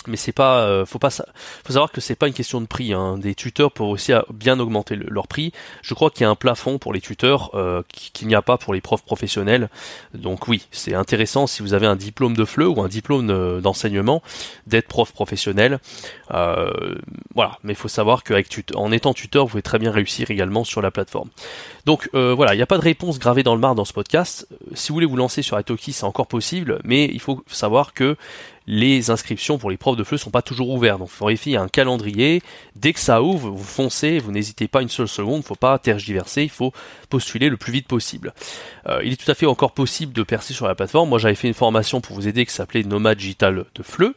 mais 0.07 0.17
c'est 0.17 0.33
pas 0.33 0.61
euh, 0.61 0.87
faut 0.87 0.99
pas 0.99 1.11
faut 1.11 1.73
savoir 1.73 1.93
que 1.93 2.01
c'est 2.01 2.15
pas 2.15 2.29
une 2.29 2.35
question 2.35 2.61
de 2.61 2.67
prix 2.67 2.93
hein. 2.93 3.19
des 3.19 3.35
tuteurs 3.35 3.73
peuvent 3.73 3.87
aussi 3.87 4.13
bien 4.33 4.59
augmenter 4.59 4.97
leur 4.97 5.29
prix. 5.29 5.53
Je 5.83 5.95
crois 5.95 6.11
qu'il 6.11 6.23
y 6.23 6.25
a 6.25 6.31
un 6.31 6.35
plafond 6.35 6.79
pour 6.79 6.93
les 6.93 7.01
tuteurs 7.01 7.51
euh, 7.55 7.83
qu'il 7.93 8.29
n'y 8.29 8.35
a 8.35 8.43
pas 8.43 8.59
pour 8.59 8.75
les 8.75 8.81
profs 8.81 9.05
professionnels. 9.05 9.69
Donc 10.15 10.49
oui 10.49 10.67
c'est 10.71 10.95
intéressant 10.95 11.47
si 11.47 11.63
vous 11.63 11.75
avez 11.75 11.87
un 11.87 11.97
diplôme 11.97 12.37
de 12.37 12.45
FLE 12.45 12.69
ou 12.69 12.83
un 12.83 12.89
diplôme 12.89 13.61
d'enseignement 13.61 14.23
d'être 14.67 14.89
prof 14.89 15.13
professionnel. 15.13 15.79
Euh, 16.33 16.95
voilà. 17.35 17.59
Mais 17.63 17.73
il 17.73 17.77
faut 17.77 17.89
savoir 17.89 18.25
qu'avec 18.25 18.49
en 18.75 18.93
étant 18.93 19.15
tuteur 19.15 19.45
vous 19.45 19.51
pouvez 19.51 19.63
très 19.63 19.79
bien 19.79 19.91
réussir 19.91 20.31
également 20.31 20.65
sur 20.65 20.83
la 20.83 20.91
plateforme. 20.91 21.31
Donc 21.87 22.09
voilà. 22.13 22.55
Il 22.55 22.57
n'y 22.57 22.63
a 22.63 22.67
pas 22.67 22.79
de 22.79 22.83
réponse 22.83 23.19
gravée 23.19 23.43
dans 23.43 23.55
le 23.55 23.61
mar 23.61 23.75
dans 23.75 23.85
ce 23.85 23.93
podcast. 23.93 24.47
Si 24.75 24.89
vous 24.89 24.95
voulez 24.95 25.07
vous 25.07 25.17
lancer 25.17 25.43
sur 25.43 25.59
Italki 25.59 25.93
c'est 25.93 26.05
encore 26.05 26.27
possible. 26.27 26.81
Mais 26.85 27.07
il 27.07 27.21
faut 27.21 27.43
savoir 27.47 27.95
que 27.95 28.17
les 28.67 29.11
inscriptions 29.11 29.59
pour 29.59 29.71
les 29.71 29.77
profs 29.77 29.97
de 29.97 30.05
FLE 30.05 30.19
sont 30.19 30.31
pas 30.31 30.43
toujours 30.43 30.71
ouvertes. 30.71 30.99
Donc, 30.99 31.11
vérifiez 31.21 31.57
un 31.57 31.69
calendrier. 31.69 32.43
Dès 32.77 32.93
que 32.93 33.01
ça 33.01 33.23
ouvre, 33.23 33.51
vous 33.51 33.65
foncez, 33.65 34.19
vous 34.19 34.33
n'hésitez 34.33 34.69
pas 34.69 34.83
une 34.83 34.89
seule 34.89 35.09
seconde. 35.09 35.43
Il 35.45 35.47
faut 35.47 35.55
pas 35.55 35.79
tergiverser. 35.79 36.45
Il 36.45 36.51
faut 36.51 36.73
postuler 37.09 37.49
le 37.49 37.57
plus 37.57 37.73
vite 37.73 37.89
possible. 37.89 38.33
Euh, 38.87 39.01
il 39.05 39.13
est 39.13 39.23
tout 39.23 39.31
à 39.31 39.35
fait 39.35 39.47
encore 39.47 39.73
possible 39.73 40.13
de 40.13 40.23
percer 40.23 40.55
sur 40.55 40.67
la 40.67 40.75
plateforme. 40.75 41.09
Moi, 41.09 41.19
j'avais 41.19 41.35
fait 41.35 41.49
une 41.49 41.55
formation 41.55 42.01
pour 42.01 42.15
vous 42.15 42.29
aider 42.29 42.47
qui 42.47 42.53
s'appelait 42.53 42.83
Nomad 42.83 43.19
Digital 43.19 43.65
de 43.75 43.83
FLE. 43.83 44.15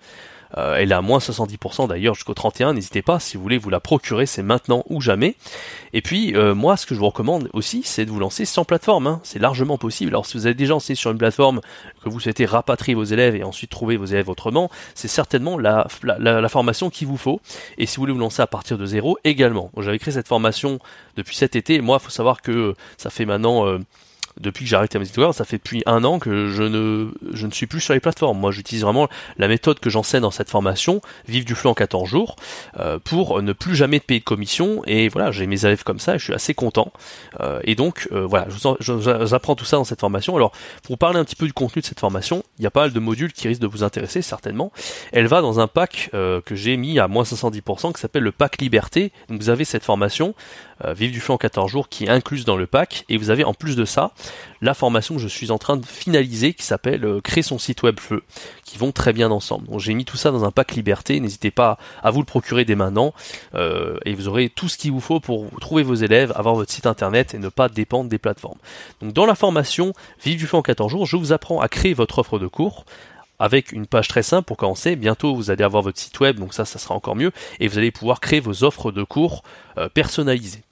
Euh, 0.57 0.75
elle 0.77 0.91
est 0.91 0.95
à 0.95 1.01
moins 1.01 1.19
70% 1.19 1.87
d'ailleurs 1.87 2.15
jusqu'au 2.15 2.33
31. 2.33 2.73
N'hésitez 2.73 3.01
pas, 3.01 3.19
si 3.19 3.37
vous 3.37 3.43
voulez 3.43 3.57
vous 3.57 3.69
la 3.69 3.79
procurer, 3.79 4.25
c'est 4.25 4.43
maintenant 4.43 4.83
ou 4.89 5.01
jamais. 5.01 5.35
Et 5.93 6.01
puis, 6.01 6.35
euh, 6.35 6.55
moi, 6.55 6.77
ce 6.77 6.85
que 6.85 6.95
je 6.95 6.99
vous 6.99 7.07
recommande 7.07 7.49
aussi, 7.53 7.81
c'est 7.83 8.05
de 8.05 8.11
vous 8.11 8.19
lancer 8.19 8.45
sans 8.45 8.65
plateforme. 8.65 9.07
Hein. 9.07 9.19
C'est 9.23 9.39
largement 9.39 9.77
possible. 9.77 10.11
Alors, 10.11 10.25
si 10.25 10.37
vous 10.37 10.45
avez 10.45 10.55
déjà 10.55 10.73
lancé 10.73 10.95
sur 10.95 11.11
une 11.11 11.17
plateforme, 11.17 11.61
que 12.03 12.09
vous 12.09 12.19
souhaitez 12.19 12.45
rapatrier 12.45 12.95
vos 12.95 13.03
élèves 13.03 13.35
et 13.35 13.43
ensuite 13.43 13.69
trouver 13.69 13.97
vos 13.97 14.05
élèves 14.05 14.29
autrement, 14.29 14.69
c'est 14.93 15.07
certainement 15.07 15.57
la, 15.57 15.87
formation 16.49 16.89
qu'il 16.89 17.07
vous 17.07 17.17
faut. 17.17 17.41
Et 17.77 17.85
si 17.85 17.97
vous 17.97 18.01
voulez 18.03 18.13
vous 18.13 18.19
lancer 18.19 18.41
à 18.41 18.47
partir 18.47 18.77
de 18.77 18.85
zéro, 18.85 19.17
également. 19.23 19.71
J'avais 19.77 19.99
créé 19.99 20.13
cette 20.13 20.27
formation 20.27 20.79
depuis 21.17 21.35
cet 21.35 21.55
été. 21.55 21.81
moi, 21.81 21.97
il 22.01 22.03
faut 22.03 22.11
savoir 22.11 22.41
que 22.41 22.75
ça 22.97 23.09
fait 23.09 23.25
maintenant... 23.25 23.67
Euh, 23.67 23.79
depuis 24.39 24.65
que 24.65 24.69
j'ai 24.69 24.75
arrêté 24.75 24.97
Amazing 24.97 25.33
ça 25.33 25.45
fait 25.45 25.57
depuis 25.57 25.83
un 25.85 26.03
an 26.03 26.19
que 26.19 26.49
je 26.49 26.63
ne, 26.63 27.51
suis 27.51 27.67
plus 27.67 27.81
sur 27.81 27.93
les 27.93 27.99
plateformes. 27.99 28.37
Moi, 28.37 28.51
j'utilise 28.51 28.83
vraiment 28.83 29.07
la 29.37 29.47
méthode 29.47 29.79
que 29.79 29.89
j'enseigne 29.89 30.21
dans 30.21 30.31
cette 30.31 30.49
formation, 30.49 31.01
vivre 31.27 31.45
du 31.45 31.55
flux 31.55 31.69
en 31.69 31.73
14 31.73 32.07
jours, 32.07 32.35
euh, 32.79 32.99
pour 33.03 33.41
ne 33.41 33.53
plus 33.53 33.75
jamais 33.75 33.99
payer 33.99 34.19
de 34.19 34.25
commission. 34.25 34.81
Et 34.85 35.09
voilà, 35.09 35.31
j'ai 35.31 35.47
mes 35.47 35.65
élèves 35.65 35.83
comme 35.83 35.99
ça 35.99 36.15
et 36.15 36.19
je 36.19 36.23
suis 36.23 36.33
assez 36.33 36.53
content. 36.53 36.91
Euh, 37.39 37.59
et 37.63 37.75
donc, 37.75 38.07
euh, 38.11 38.25
voilà, 38.25 38.47
je 38.79 38.91
vous, 38.91 39.33
apprends 39.33 39.55
tout 39.55 39.65
ça 39.65 39.77
dans 39.77 39.83
cette 39.83 40.01
formation. 40.01 40.35
Alors, 40.35 40.51
pour 40.83 40.97
parler 40.97 41.19
un 41.19 41.25
petit 41.25 41.35
peu 41.35 41.45
du 41.45 41.53
contenu 41.53 41.81
de 41.81 41.87
cette 41.87 41.99
formation, 41.99 42.43
il 42.57 42.63
y 42.63 42.67
a 42.67 42.71
pas 42.71 42.81
mal 42.81 42.93
de 42.93 42.99
modules 42.99 43.33
qui 43.33 43.47
risquent 43.47 43.61
de 43.61 43.67
vous 43.67 43.83
intéresser, 43.83 44.21
certainement. 44.21 44.71
Elle 45.11 45.27
va 45.27 45.41
dans 45.41 45.59
un 45.59 45.67
pack 45.67 46.09
que 46.11 46.55
j'ai 46.55 46.77
mis 46.77 46.99
à 46.99 47.07
moins 47.07 47.23
510%, 47.23 47.93
qui 47.93 47.99
s'appelle 47.99 48.23
le 48.23 48.31
pack 48.31 48.61
Liberté. 48.61 49.11
Vous 49.29 49.49
avez 49.49 49.65
cette 49.65 49.83
formation, 49.83 50.33
Vivre 50.83 51.13
du 51.13 51.19
flux 51.19 51.33
en 51.33 51.37
14 51.37 51.71
jours, 51.71 51.89
qui 51.89 52.05
est 52.05 52.09
incluse 52.09 52.45
dans 52.45 52.57
le 52.57 52.67
pack. 52.67 53.05
Et 53.09 53.17
vous 53.17 53.29
avez 53.29 53.43
en 53.43 53.53
plus 53.53 53.75
de 53.75 53.85
ça, 53.85 54.11
la 54.61 54.73
formation 54.73 55.15
que 55.15 55.21
je 55.21 55.27
suis 55.27 55.51
en 55.51 55.57
train 55.57 55.77
de 55.77 55.85
finaliser 55.85 56.53
qui 56.53 56.63
s'appelle 56.63 57.05
euh, 57.05 57.21
Créer 57.21 57.43
son 57.43 57.57
site 57.57 57.83
web 57.83 57.99
feu, 57.99 58.23
qui 58.63 58.77
vont 58.77 58.91
très 58.91 59.13
bien 59.13 59.31
ensemble. 59.31 59.67
J'ai 59.79 59.93
mis 59.93 60.05
tout 60.05 60.17
ça 60.17 60.31
dans 60.31 60.43
un 60.43 60.51
pack 60.51 60.73
liberté, 60.75 61.19
n'hésitez 61.19 61.51
pas 61.51 61.77
à 62.03 62.11
vous 62.11 62.19
le 62.19 62.25
procurer 62.25 62.65
dès 62.65 62.75
maintenant 62.75 63.13
euh, 63.55 63.97
et 64.05 64.13
vous 64.13 64.27
aurez 64.27 64.49
tout 64.49 64.69
ce 64.69 64.77
qu'il 64.77 64.91
vous 64.91 64.99
faut 64.99 65.19
pour 65.19 65.49
trouver 65.59 65.83
vos 65.83 65.95
élèves, 65.95 66.31
avoir 66.35 66.55
votre 66.55 66.71
site 66.71 66.85
internet 66.85 67.33
et 67.33 67.39
ne 67.39 67.49
pas 67.49 67.69
dépendre 67.69 68.09
des 68.09 68.17
plateformes. 68.17 68.59
Donc 69.01 69.13
dans 69.13 69.25
la 69.25 69.35
formation 69.35 69.93
Vive 70.23 70.37
du 70.37 70.47
feu 70.47 70.57
en 70.57 70.61
14 70.61 70.91
jours, 70.91 71.05
je 71.05 71.17
vous 71.17 71.33
apprends 71.33 71.61
à 71.61 71.67
créer 71.67 71.93
votre 71.93 72.19
offre 72.19 72.39
de 72.39 72.47
cours 72.47 72.85
avec 73.39 73.71
une 73.71 73.85
page 73.85 74.07
très 74.07 74.23
simple 74.23 74.45
pour 74.45 74.57
commencer. 74.57 74.95
Bientôt, 74.95 75.35
vous 75.35 75.51
allez 75.51 75.63
avoir 75.63 75.83
votre 75.83 75.99
site 75.99 76.19
web, 76.19 76.39
donc 76.39 76.53
ça, 76.53 76.65
ça 76.65 76.79
sera 76.79 76.95
encore 76.95 77.15
mieux, 77.15 77.31
et 77.59 77.67
vous 77.67 77.77
allez 77.77 77.91
pouvoir 77.91 78.19
créer 78.19 78.39
vos 78.39 78.63
offres 78.63 78.91
de 78.91 79.03
cours 79.03 79.43
euh, 79.77 79.89
personnalisées 79.89 80.63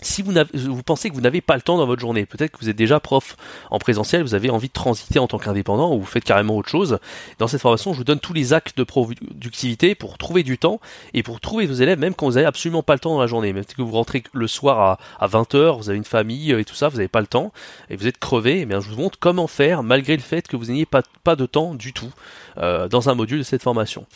si 0.00 0.22
vous, 0.22 0.32
vous, 0.54 0.82
pensez 0.82 1.10
que 1.10 1.14
vous 1.14 1.20
n'avez 1.20 1.40
pas 1.40 1.56
le 1.56 1.62
temps 1.62 1.76
dans 1.76 1.86
votre 1.86 2.00
journée, 2.00 2.26
peut-être 2.26 2.52
que 2.52 2.58
vous 2.60 2.68
êtes 2.68 2.76
déjà 2.76 3.00
prof 3.00 3.36
en 3.70 3.78
présentiel, 3.78 4.22
vous 4.22 4.34
avez 4.34 4.50
envie 4.50 4.68
de 4.68 4.72
transiter 4.72 5.18
en 5.18 5.26
tant 5.26 5.38
qu'indépendant 5.38 5.94
ou 5.94 6.00
vous 6.00 6.06
faites 6.06 6.24
carrément 6.24 6.56
autre 6.56 6.68
chose. 6.68 6.98
Dans 7.38 7.48
cette 7.48 7.60
formation, 7.60 7.92
je 7.92 7.98
vous 7.98 8.04
donne 8.04 8.20
tous 8.20 8.32
les 8.32 8.52
actes 8.52 8.76
de 8.78 8.84
productivité 8.84 9.94
pour 9.94 10.16
trouver 10.18 10.42
du 10.42 10.58
temps 10.58 10.80
et 11.14 11.22
pour 11.22 11.40
trouver 11.40 11.66
vos 11.66 11.74
élèves, 11.74 11.98
même 11.98 12.14
quand 12.14 12.26
vous 12.26 12.34
n'avez 12.34 12.46
absolument 12.46 12.82
pas 12.82 12.94
le 12.94 13.00
temps 13.00 13.14
dans 13.14 13.20
la 13.20 13.26
journée. 13.26 13.52
Même 13.52 13.64
que 13.64 13.82
vous 13.82 13.92
rentrez 13.92 14.22
le 14.32 14.46
soir 14.46 14.98
à, 15.20 15.28
20h, 15.28 15.76
vous 15.78 15.88
avez 15.88 15.98
une 15.98 16.04
famille 16.04 16.52
et 16.52 16.64
tout 16.64 16.74
ça, 16.74 16.88
vous 16.88 16.96
n'avez 16.96 17.08
pas 17.08 17.20
le 17.20 17.26
temps 17.26 17.52
et 17.90 17.96
vous 17.96 18.06
êtes 18.06 18.18
crevé, 18.18 18.60
eh 18.60 18.66
bien 18.66 18.80
je 18.80 18.90
vous 18.90 19.00
montre 19.00 19.18
comment 19.18 19.46
faire 19.46 19.82
malgré 19.82 20.16
le 20.16 20.22
fait 20.22 20.46
que 20.46 20.56
vous 20.56 20.66
n'ayez 20.66 20.86
pas, 20.86 21.02
pas 21.24 21.36
de 21.36 21.46
temps 21.46 21.74
du 21.74 21.92
tout 21.92 22.12
euh, 22.58 22.88
dans 22.88 23.08
un 23.08 23.14
module 23.14 23.38
de 23.38 23.42
cette 23.42 23.62
formation. 23.62 24.06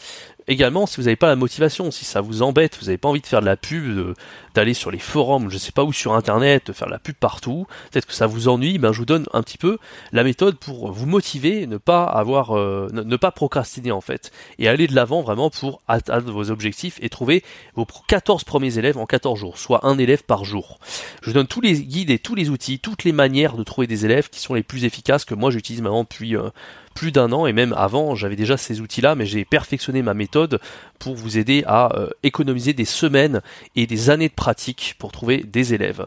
Également, 0.48 0.86
si 0.86 0.96
vous 0.96 1.04
n'avez 1.04 1.16
pas 1.16 1.28
la 1.28 1.36
motivation, 1.36 1.90
si 1.90 2.04
ça 2.04 2.20
vous 2.20 2.42
embête, 2.42 2.78
vous 2.80 2.86
n'avez 2.86 2.98
pas 2.98 3.08
envie 3.08 3.20
de 3.20 3.26
faire 3.26 3.40
de 3.40 3.46
la 3.46 3.56
pub, 3.56 4.14
d'aller 4.54 4.74
sur 4.74 4.90
les 4.90 4.98
forums, 4.98 5.50
je 5.50 5.58
sais 5.58 5.72
pas 5.72 5.84
où 5.84 5.92
sur 5.92 6.14
internet, 6.14 6.66
de 6.66 6.72
faire 6.72 6.88
de 6.88 6.92
la 6.92 6.98
pub 6.98 7.14
partout, 7.14 7.66
peut-être 7.90 8.06
que 8.06 8.12
ça 8.12 8.26
vous 8.26 8.48
ennuie, 8.48 8.78
ben 8.78 8.92
je 8.92 8.98
vous 8.98 9.06
donne 9.06 9.26
un 9.32 9.42
petit 9.42 9.58
peu 9.58 9.78
la 10.12 10.24
méthode 10.24 10.56
pour 10.56 10.92
vous 10.92 11.06
motiver, 11.06 11.66
ne 11.66 11.76
pas 11.76 12.04
avoir, 12.04 12.56
euh, 12.56 12.88
ne, 12.92 13.16
pas 13.16 13.30
procrastiner 13.30 13.92
en 13.92 14.00
fait, 14.00 14.32
et 14.58 14.68
aller 14.68 14.86
de 14.86 14.94
l'avant 14.94 15.22
vraiment 15.22 15.50
pour 15.50 15.80
atteindre 15.88 16.30
vos 16.32 16.50
objectifs 16.50 16.98
et 17.00 17.08
trouver 17.08 17.42
vos 17.74 17.86
14 18.08 18.44
premiers 18.44 18.78
élèves 18.78 18.98
en 18.98 19.06
14 19.06 19.38
jours, 19.38 19.58
soit 19.58 19.86
un 19.86 19.98
élève 19.98 20.24
par 20.24 20.44
jour. 20.44 20.78
Je 21.22 21.30
vous 21.30 21.34
donne 21.34 21.46
tous 21.46 21.60
les 21.60 21.80
guides 21.82 22.10
et 22.10 22.18
tous 22.18 22.34
les 22.34 22.50
outils, 22.50 22.78
toutes 22.78 23.04
les 23.04 23.12
manières 23.12 23.56
de 23.56 23.62
trouver 23.62 23.86
des 23.86 24.04
élèves 24.04 24.28
qui 24.28 24.40
sont 24.40 24.54
les 24.54 24.62
plus 24.62 24.84
efficaces 24.84 25.24
que 25.24 25.34
moi 25.34 25.50
j'utilise 25.50 25.82
maintenant 25.82 26.02
depuis 26.02 26.36
euh, 26.36 26.50
plus 26.94 27.12
d'un 27.12 27.32
an 27.32 27.46
et 27.46 27.52
même 27.52 27.74
avant 27.76 28.14
j'avais 28.14 28.36
déjà 28.36 28.56
ces 28.56 28.80
outils-là, 28.80 29.14
mais 29.14 29.26
j'ai 29.26 29.44
perfectionné 29.44 30.02
ma 30.02 30.14
méthode 30.14 30.60
pour 30.98 31.14
vous 31.14 31.38
aider 31.38 31.64
à 31.66 31.96
euh, 31.96 32.10
économiser 32.22 32.72
des 32.72 32.84
semaines 32.84 33.40
et 33.76 33.86
des 33.86 34.10
années 34.10 34.28
de 34.28 34.34
pratique 34.34 34.94
pour 34.98 35.12
trouver 35.12 35.38
des 35.38 35.74
élèves. 35.74 36.06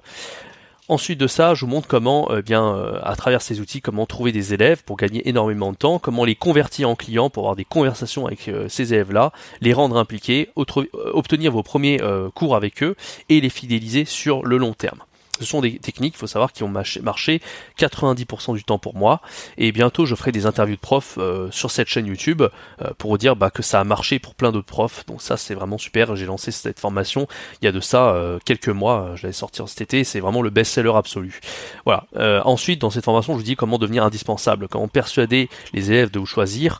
Ensuite 0.87 1.19
de 1.19 1.25
ça, 1.25 1.55
je 1.55 1.61
vous 1.61 1.71
montre 1.71 1.87
comment, 1.87 2.29
eh 2.37 2.43
bien, 2.43 2.75
euh, 2.75 2.99
à 3.01 3.15
travers 3.15 3.41
ces 3.41 3.59
outils, 3.59 3.81
comment 3.81 4.05
trouver 4.05 4.31
des 4.31 4.53
élèves 4.53 4.83
pour 4.83 4.97
gagner 4.97 5.27
énormément 5.27 5.71
de 5.71 5.77
temps, 5.77 5.97
comment 5.97 6.25
les 6.25 6.35
convertir 6.35 6.87
en 6.89 6.95
clients 6.95 7.31
pour 7.31 7.43
avoir 7.43 7.55
des 7.55 7.65
conversations 7.65 8.27
avec 8.27 8.47
euh, 8.47 8.67
ces 8.69 8.93
élèves-là, 8.93 9.31
les 9.61 9.73
rendre 9.73 9.97
impliqués, 9.97 10.49
obtenir 10.55 11.51
vos 11.51 11.63
premiers 11.63 11.99
cours 12.35 12.55
avec 12.55 12.83
eux 12.83 12.95
et 13.29 13.41
les 13.41 13.49
fidéliser 13.49 14.05
sur 14.05 14.45
le 14.45 14.57
long 14.57 14.73
terme. 14.73 14.99
Ce 15.39 15.45
sont 15.45 15.61
des 15.61 15.79
techniques, 15.79 16.15
il 16.15 16.17
faut 16.17 16.27
savoir, 16.27 16.53
qui 16.53 16.63
ont 16.63 16.69
marché 16.69 17.41
90% 17.77 18.55
du 18.55 18.63
temps 18.63 18.79
pour 18.79 18.95
moi. 18.95 19.21
Et 19.57 19.71
bientôt, 19.71 20.05
je 20.05 20.15
ferai 20.15 20.31
des 20.31 20.45
interviews 20.45 20.75
de 20.75 20.81
profs 20.81 21.17
euh, 21.17 21.49
sur 21.51 21.71
cette 21.71 21.87
chaîne 21.87 22.05
YouTube 22.05 22.41
euh, 22.41 22.89
pour 22.97 23.11
vous 23.11 23.17
dire 23.17 23.35
bah, 23.35 23.49
que 23.49 23.61
ça 23.61 23.79
a 23.79 23.83
marché 23.83 24.19
pour 24.19 24.35
plein 24.35 24.51
d'autres 24.51 24.67
profs. 24.67 25.05
Donc 25.05 25.21
ça, 25.21 25.37
c'est 25.37 25.53
vraiment 25.53 25.77
super. 25.77 26.15
J'ai 26.15 26.25
lancé 26.25 26.51
cette 26.51 26.79
formation 26.79 27.27
il 27.61 27.65
y 27.65 27.67
a 27.67 27.71
de 27.71 27.79
ça 27.79 28.09
euh, 28.09 28.39
quelques 28.45 28.69
mois. 28.69 29.11
Je 29.15 29.23
l'avais 29.23 29.33
sortir 29.33 29.67
cet 29.67 29.81
été. 29.81 30.03
C'est 30.03 30.19
vraiment 30.19 30.41
le 30.41 30.49
best-seller 30.49 30.93
absolu. 30.95 31.39
Voilà. 31.85 32.05
ensuite, 32.45 32.79
dans 32.79 32.89
cette 32.89 33.05
formation, 33.05 33.33
je 33.33 33.37
vous 33.37 33.43
dis 33.43 33.55
comment 33.55 33.77
devenir 33.77 34.03
indispensable, 34.03 34.67
comment 34.67 34.87
persuader 34.87 35.49
les 35.73 35.91
élèves 35.91 36.11
de 36.11 36.19
vous 36.19 36.25
choisir 36.25 36.79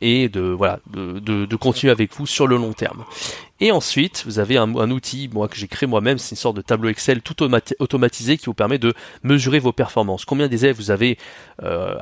et 0.00 0.28
de 0.28 0.40
voilà 0.40 0.80
de, 0.92 1.18
de 1.18 1.56
continuer 1.56 1.90
avec 1.90 2.14
vous 2.14 2.26
sur 2.26 2.46
le 2.46 2.56
long 2.56 2.72
terme. 2.72 3.04
Et 3.60 3.70
ensuite, 3.70 4.24
vous 4.26 4.40
avez 4.40 4.56
un, 4.56 4.90
outil 4.90 5.30
moi 5.32 5.46
que 5.46 5.56
j'ai 5.56 5.68
créé 5.68 5.86
moi-même, 5.86 6.18
c'est 6.18 6.32
une 6.32 6.36
sorte 6.36 6.56
de 6.56 6.60
tableau 6.60 6.88
Excel 6.88 7.22
tout 7.22 7.36
automatisé 7.78 8.36
qui 8.36 8.46
vous 8.46 8.54
permet 8.54 8.78
de 8.78 8.92
mesurer 9.22 9.60
vos 9.60 9.72
performances. 9.72 10.24
Combien 10.24 10.48
d'élèves 10.48 10.74
vous 10.74 10.90
avez, 10.90 11.18
euh, 11.62 11.94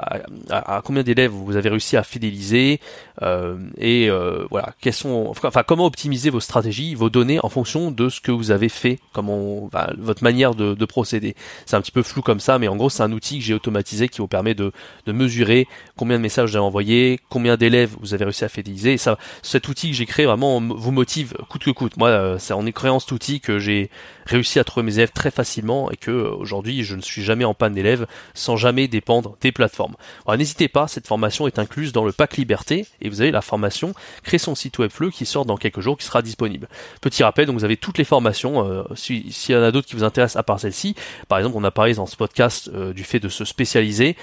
à, 0.51 0.81
combien 0.83 1.03
d'élèves 1.03 1.31
vous 1.31 1.57
avez 1.57 1.69
réussi 1.69 1.99
à 1.99 2.05
fidéliser, 2.05 2.81
euh, 3.21 3.59
et 3.77 4.09
euh, 4.09 4.47
voilà, 4.51 4.73
quels 4.81 4.95
sont, 4.95 5.31
enfin 5.45 5.63
comment 5.63 5.85
optimiser 5.85 6.31
vos 6.31 6.41
stratégies, 6.41 6.95
vos 6.95 7.11
données 7.11 7.39
en 7.43 7.51
fonction 7.51 7.91
de 7.91 8.09
ce 8.09 8.23
que 8.23 8.33
vous 8.33 8.51
avez 8.51 8.71
fait, 8.71 8.99
comment, 9.13 9.69
votre 9.99 10.25
manière 10.25 10.55
de, 10.55 10.73
de 10.75 10.85
procéder. 10.87 11.37
C'est 11.67 11.77
un 11.77 11.83
petit 11.83 11.93
peu 11.93 12.03
flou 12.03 12.23
comme 12.23 12.41
ça, 12.41 12.59
mais 12.59 12.69
en 12.69 12.77
gros 12.77 12.89
c'est 12.89 13.03
un 13.03 13.13
outil 13.13 13.39
que 13.39 13.45
j'ai 13.45 13.55
automatisé 13.55 14.09
qui 14.09 14.23
vous 14.23 14.29
permet 14.29 14.55
de, 14.55 14.73
de 15.05 15.13
mesurer 15.13 15.69
combien 15.99 16.17
de 16.17 16.23
messages 16.23 16.51
vous 16.51 16.57
avez 16.57 16.65
envoyés, 16.65 17.21
combien 17.29 17.59
d'élèves 17.59 17.95
vous 18.01 18.15
avez 18.15 18.25
réussi 18.25 18.45
à 18.45 18.49
fidéliser. 18.49 18.95
Et 18.95 18.99
ça, 18.99 19.19
cet 19.43 19.69
outil 19.69 19.91
que 19.91 19.97
j'ai 19.97 20.07
créé 20.07 20.25
vraiment 20.25 20.59
vous 20.63 20.93
motive 20.93 21.35
coûte 21.49 21.65
que 21.65 21.71
coûte. 21.71 21.97
Moi, 21.97 22.09
euh, 22.09 22.39
c'est 22.39 22.53
en 22.53 22.65
créant 22.73 23.01
cet 23.01 23.13
outil 23.13 23.41
que 23.41 23.59
j'ai 23.59 23.91
réussi 24.27 24.59
à 24.59 24.65
trouver 24.65 24.85
mes 24.85 24.95
élèves 24.95 25.13
très 25.13 25.31
facilement 25.31 25.91
et 25.91 25.97
que 25.97 26.11
euh, 26.11 26.31
aujourd'hui, 26.35 26.85
je 26.85 26.95
ne 26.95 27.01
suis 27.01 27.23
jamais 27.23 27.45
en 27.45 27.55
panne 27.55 27.75
d'élèves 27.75 28.07
sans 28.35 28.57
jamais 28.57 28.89
dépendre 28.89 29.37
des 29.41 29.53
plateformes. 29.53 29.95
n'hésitez 30.37 30.69
pas, 30.69 30.89
cette 30.89 31.07
formation 31.07 31.47
est 31.47 31.59
incluse 31.59 31.93
dans 31.93 32.05
le 32.05 32.13
pack 32.13 32.37
Liberté 32.37 32.87
et 33.01 33.09
vous 33.09 33.21
avez 33.21 33.31
la 33.31 33.43
formation 33.43 33.95
Créer 34.23 34.39
son 34.39 34.55
site 34.55 34.79
web 34.79 34.91
fleu 34.91 35.11
qui 35.11 35.27
sort 35.27 35.45
dans 35.45 35.57
quelques 35.57 35.81
jours, 35.81 35.97
qui 35.97 36.05
sera 36.05 36.23
disponible. 36.23 36.69
Petit 37.01 37.23
rappel, 37.23 37.47
donc 37.47 37.57
vous 37.57 37.65
avez 37.65 37.77
toutes 37.77 37.99
les 37.99 38.05
formations. 38.05 38.69
Euh, 38.69 38.85
S'il 38.95 39.55
y 39.55 39.57
en 39.57 39.63
a 39.63 39.71
d'autres 39.71 39.87
qui 39.87 39.97
vous 39.97 40.05
intéressent 40.05 40.39
à 40.39 40.43
part 40.43 40.61
celle-ci, 40.61 40.95
par 41.29 41.39
exemple, 41.39 41.57
on 41.59 41.65
a 41.65 41.71
parlé 41.71 41.95
dans 41.95 42.07
ce 42.07 42.17
podcast 42.17 42.71
du 42.71 43.05
fait 43.05 43.21
de 43.21 43.29
se 43.29 43.45
spécialiser, 43.45 44.17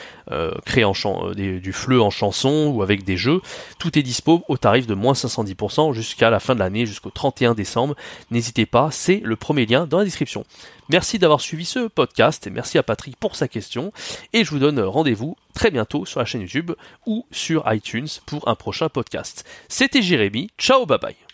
créer 0.65 0.85
du 1.35 1.73
fleu 1.73 2.01
en 2.01 2.09
chanson 2.09 2.71
ou 2.73 2.81
avec 2.81 3.03
des 3.03 3.17
jeux. 3.17 3.41
Tout 3.77 3.97
est 3.97 4.03
dispo 4.03 4.43
au 4.47 4.57
tarif 4.57 4.87
de 4.87 4.93
moins 4.93 5.13
510% 5.13 5.93
jusqu'à 5.93 6.29
la 6.29 6.39
fin 6.39 6.55
de 6.55 6.59
l'année, 6.59 6.85
jusqu'au 6.85 7.09
31 7.09 7.53
décembre. 7.53 7.95
N'hésitez 8.31 8.65
pas, 8.65 8.89
c'est 8.91 9.21
le 9.23 9.35
premier 9.35 9.65
lien 9.65 9.85
dans 9.89 9.99
la 9.99 10.05
description. 10.05 10.45
Merci 10.89 11.19
d'avoir 11.19 11.41
suivi 11.41 11.65
ce 11.65 11.87
podcast 11.87 12.47
et 12.47 12.49
merci 12.49 12.77
à 12.77 12.83
Patrick 12.83 13.17
pour 13.17 13.35
sa 13.35 13.47
question. 13.47 13.91
Et 14.33 14.43
je 14.43 14.51
vous 14.51 14.59
donne 14.59 14.79
rendez-vous 14.79 15.35
très 15.53 15.71
bientôt 15.71 16.05
sur 16.05 16.19
la 16.19 16.25
chaîne 16.25 16.41
YouTube 16.41 16.71
ou 17.05 17.25
sur 17.31 17.63
iTunes 17.71 18.07
pour 18.25 18.47
un 18.47 18.55
prochain 18.55 18.89
podcast. 18.89 19.45
C'était 19.67 20.01
Jérémy. 20.01 20.49
Ciao, 20.57 20.85
bye 20.85 20.99
bye. 20.99 21.28